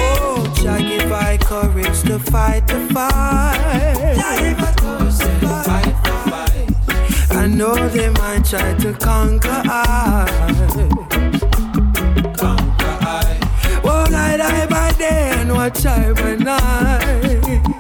Oh, 0.01 0.53
Jah 0.61 0.79
give 0.81 1.13
I 1.13 1.39
courage 1.39 2.03
to 2.09 2.19
fight 2.19 2.67
the 2.67 2.81
fight. 2.93 3.55
I 7.31 7.47
know 7.47 7.89
they 7.89 8.09
might 8.09 8.45
try 8.45 8.75
to 8.79 8.93
conquer 8.95 9.63
I. 9.65 10.27
Conquer 12.37 12.99
I. 13.01 13.39
Oh, 13.85 14.07
I 14.13 14.37
die 14.39 14.67
by 14.67 14.91
day 14.99 15.31
and 15.39 15.53
watch 15.53 15.87
I 15.87 16.13
by 16.15 16.35
night. 16.35 17.74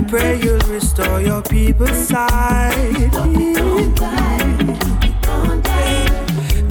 I 0.00 0.02
pray 0.04 0.40
you'll 0.40 0.58
restore 0.60 1.20
your 1.20 1.42
people's 1.42 2.08
sight. 2.08 3.10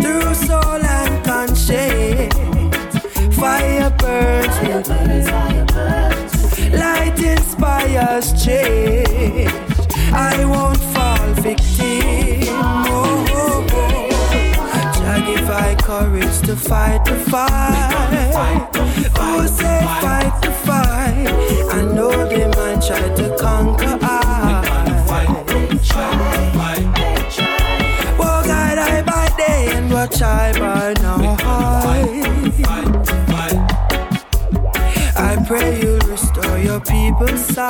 Through 0.01 0.33
soul 0.33 0.81
and 0.81 1.23
conscience, 1.23 2.33
fire 3.35 3.91
burns 3.99 4.61
me. 4.63 4.73
Light 6.75 7.19
inspires 7.21 8.33
change. 8.43 9.51
I 10.11 10.43
won't 10.45 10.88
I 15.51 15.75
courage 15.75 16.39
to 16.41 16.55
fight 16.55 17.03
the 17.05 17.15
fight. 17.15 18.69
Oh, 19.15 19.45
say 19.45 19.81
fight 20.01 20.41
the 20.41 20.51
fight. 20.51 21.27
I 21.71 21.81
know 21.93 22.11
they 22.27 22.47
might 22.47 22.81
try 22.85 23.09
to 23.15 23.35
conquer 23.37 23.97
I. 24.01 24.63
Oh, 28.19 28.43
God, 28.45 28.77
I 28.77 29.01
by 29.03 29.29
day 29.37 29.71
and 29.73 29.91
watch 29.91 30.21
I 30.21 30.51
by 30.53 30.93
night. 31.01 31.39
I 35.15 35.43
pray 35.45 35.81
you'll 35.81 35.99
restore 35.99 36.57
your 36.59 36.79
people's 36.79 37.45
sight. 37.45 37.69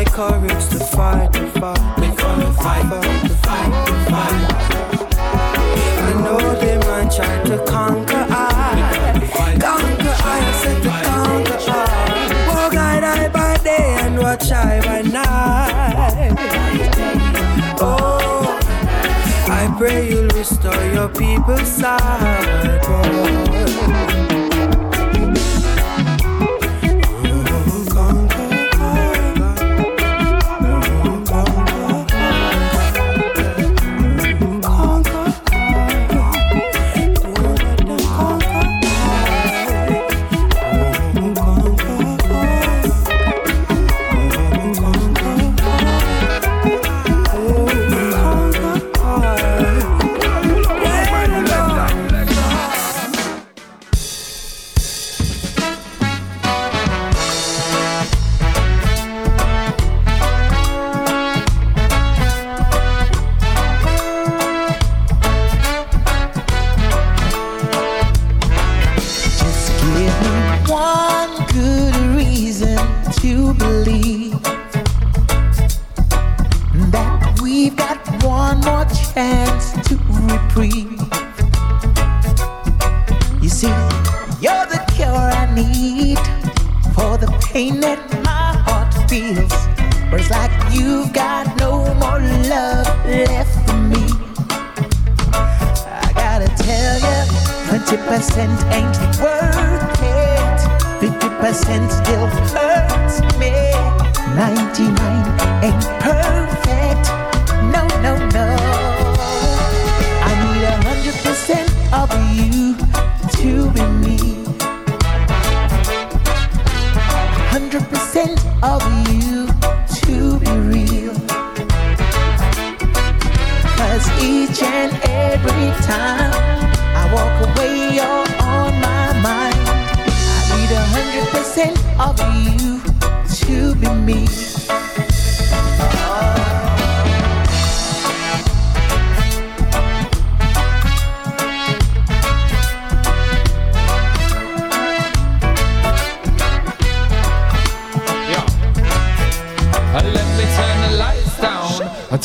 I 0.00 0.04
courage 0.04 0.66
to 0.70 0.78
fight 0.78 1.30
the 1.30 1.46
fight. 1.60 2.00
We 2.00 2.08
gonna 2.16 2.50
fight 2.54 2.88
the 2.88 3.36
fight, 3.44 3.70
the 3.84 3.94
fight. 4.08 4.46
I 6.06 6.12
know 6.24 6.40
they 6.58 6.78
might 6.78 7.12
try 7.14 7.44
to 7.44 7.62
conquer 7.66 8.26
I. 8.30 9.58
Conquer 9.60 10.14
I, 10.24 10.40
I 10.40 10.52
said 10.62 10.82
to 10.84 10.88
conquer 10.88 11.58
I. 11.68 11.80
Oh, 12.48 12.70
guide 12.72 13.04
I 13.04 13.28
by 13.28 13.58
day 13.62 13.98
and 14.00 14.18
watch 14.18 14.50
I 14.50 14.80
by 14.80 15.02
night. 15.02 16.34
Oh, 17.78 18.58
I 19.50 19.74
pray 19.76 20.08
you'll 20.08 20.28
restore 20.28 20.82
your 20.94 21.10
people's 21.10 21.68
sight. 21.68 22.80
Oh. 22.84 23.39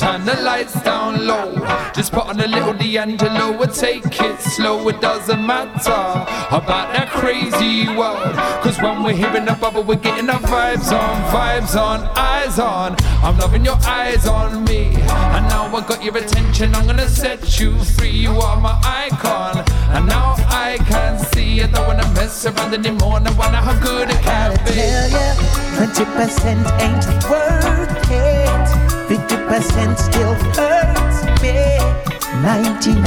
Turn 0.05 0.23
the 0.23 0.39
lights 0.41 0.79
down 0.83 1.25
low. 1.25 1.49
Just 1.95 2.11
put 2.11 2.25
on 2.27 2.39
a 2.39 2.47
little 2.47 2.73
D'Angelo. 2.73 3.57
We'll 3.57 3.75
take 3.85 4.05
it 4.05 4.39
slow. 4.39 4.87
It 4.89 5.01
doesn't 5.01 5.43
matter 5.43 6.03
about 6.59 6.87
that 6.93 7.09
crazy 7.09 7.87
world. 7.97 8.35
Cause 8.63 8.77
when 8.83 9.01
we're 9.03 9.17
here 9.21 9.35
in 9.35 9.45
the 9.45 9.53
bubble, 9.53 9.83
we're 9.83 10.03
getting 10.07 10.29
our 10.29 10.43
vibes 10.53 10.91
on, 11.01 11.15
vibes 11.33 11.75
on, 11.75 11.99
eyes 12.15 12.59
on. 12.59 12.95
I'm 13.25 13.37
loving 13.39 13.65
your 13.65 13.79
eyes 13.99 14.27
on 14.27 14.63
me. 14.65 14.83
And 15.35 15.45
now 15.49 15.75
I 15.75 15.81
got 15.91 16.03
your 16.03 16.15
attention. 16.17 16.75
I'm 16.75 16.85
gonna 16.85 17.09
set 17.09 17.59
you 17.59 17.71
free. 17.95 18.17
You 18.25 18.33
are 18.47 18.61
my 18.61 18.77
icon. 18.83 19.57
And 19.95 20.05
now 20.05 20.35
I 20.65 20.77
can 20.87 21.17
see. 21.33 21.63
I 21.63 21.67
don't 21.67 21.87
wanna 21.87 22.07
mess 22.13 22.45
around 22.45 22.73
anymore. 22.75 23.19
I 23.25 23.31
wanna 23.41 23.61
how 23.67 23.77
good 23.79 24.09
it 24.11 24.21
can 24.21 24.51
be. 24.65 24.73
tell 24.73 25.09
ya, 25.09 25.27
20% 25.77 26.61
ain't 26.85 27.05
worth 27.29 28.11
it. 28.11 28.74
50% 29.07 29.97
still 29.99 30.33
hurts 30.55 31.23
me. 31.39 31.53
99 32.41 32.97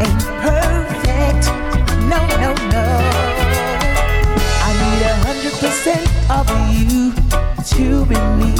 ain't 0.00 0.24
perfect. 0.40 1.44
No, 2.08 2.20
no, 2.40 2.54
no. 2.72 2.86
I 4.64 4.70
need 4.80 5.02
a 5.04 5.14
hundred 5.26 5.52
percent 5.60 6.08
of 6.30 6.48
you 6.72 7.12
to 7.72 8.06
be 8.06 8.16
me. 8.40 8.54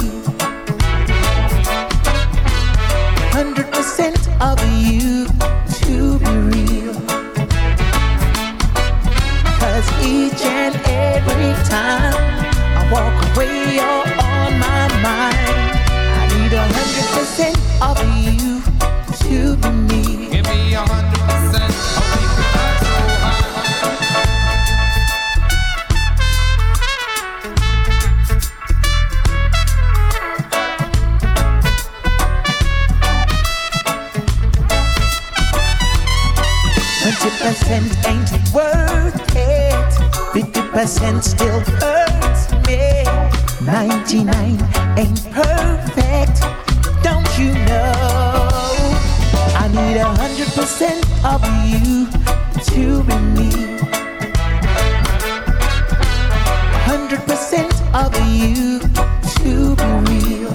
Hundred 3.33 3.71
percent 3.71 4.27
of 4.39 4.59
you 4.77 5.25
to 5.81 6.19
be 6.19 6.33
real. 6.51 6.93
Cause 9.59 9.87
each 10.05 10.41
and 10.45 10.75
every 10.85 11.53
time 11.67 12.13
I 12.77 12.87
walk 12.91 13.35
away, 13.35 13.75
you're 13.77 14.06
still 41.27 41.59
hurts 41.59 42.51
me. 42.67 43.03
Ninety-nine 43.65 44.59
ain't 44.97 45.31
perfect. 45.31 46.56
You 47.37 47.53
know? 47.53 48.47
I 49.53 49.69
need 49.71 49.97
a 49.97 50.05
hundred 50.05 50.47
percent 50.53 51.05
of 51.23 51.39
you 51.69 52.07
to 52.71 53.03
be 53.03 53.17
me. 53.37 53.51
Hundred 56.89 57.21
percent 57.27 57.73
of 57.93 58.11
you 58.27 58.79
to 59.37 59.75
be 59.75 59.89
real. 60.09 60.53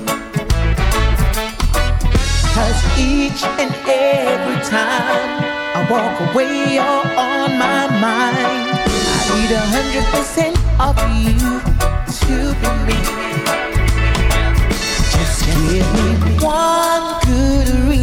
Cause 2.51 2.81
each 2.99 3.45
and 3.63 3.73
every 3.87 4.59
time 4.67 5.39
I 5.79 5.87
walk 5.89 6.35
away, 6.35 6.75
you're 6.75 7.07
on 7.17 7.59
my 7.59 7.87
mind. 8.03 8.75
I 9.15 9.39
need 9.39 9.53
a 9.55 9.63
hundred 9.71 10.07
percent 10.11 10.59
of 10.81 10.99
you 11.23 11.61
to 12.27 12.55
be 12.61 12.97
me. 13.57 13.62
Give 15.45 15.93
me 15.95 16.45
one 16.45 17.21
good 17.27 17.69
reason. 17.89 18.02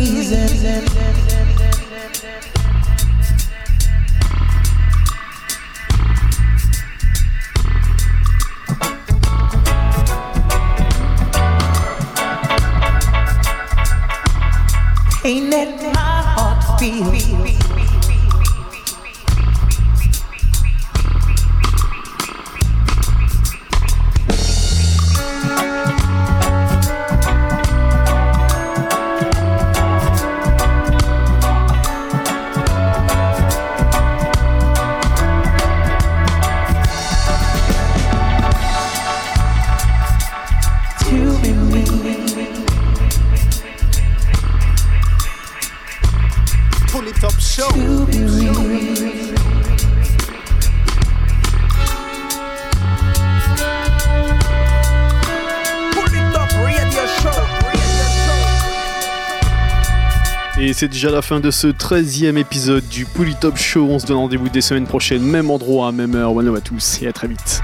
C'est 60.80 60.88
déjà 60.88 61.11
la 61.11 61.22
fin 61.22 61.41
de 61.41 61.51
ce 61.51 61.68
13e 61.68 62.38
épisode 62.38 62.88
du 62.88 63.03
Pouli 63.03 63.35
Top 63.35 63.57
Show. 63.57 63.85
On 63.89 63.99
se 63.99 64.06
donne 64.06 64.15
rendez-vous 64.15 64.47
des 64.47 64.61
semaines 64.61 64.88
prochaines, 64.88 65.22
même 65.22 65.51
endroit, 65.51 65.91
même 65.91 66.15
heure. 66.15 66.34
One 66.34 66.56
à 66.56 66.61
tous 66.61 67.01
et 67.01 67.07
à 67.07 67.11
très 67.11 67.27
vite. 67.27 67.60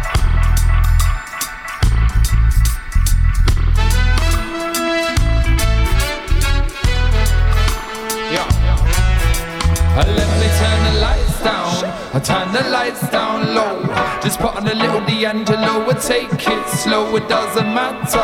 Just 14.21 14.39
put 14.39 14.47
on 14.47 14.65
a 14.65 14.73
little 14.73 15.05
D'Angelo. 15.05 15.85
Take 16.01 16.47
it 16.47 16.67
slow. 16.69 17.15
It 17.15 17.29
doesn't 17.29 17.73
matter 17.73 18.17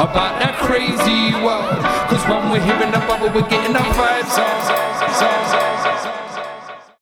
about 0.00 0.40
that 0.40 0.56
crazy 0.58 1.34
world. 1.44 2.13
when 2.28 2.50
we're 2.50 2.60
hearing 2.60 2.90
the 2.90 2.98
bubble, 3.00 3.28
we're 3.34 3.48
getting 3.48 3.76
our 3.76 3.94
vibes 3.94 4.38
on. 4.38 5.63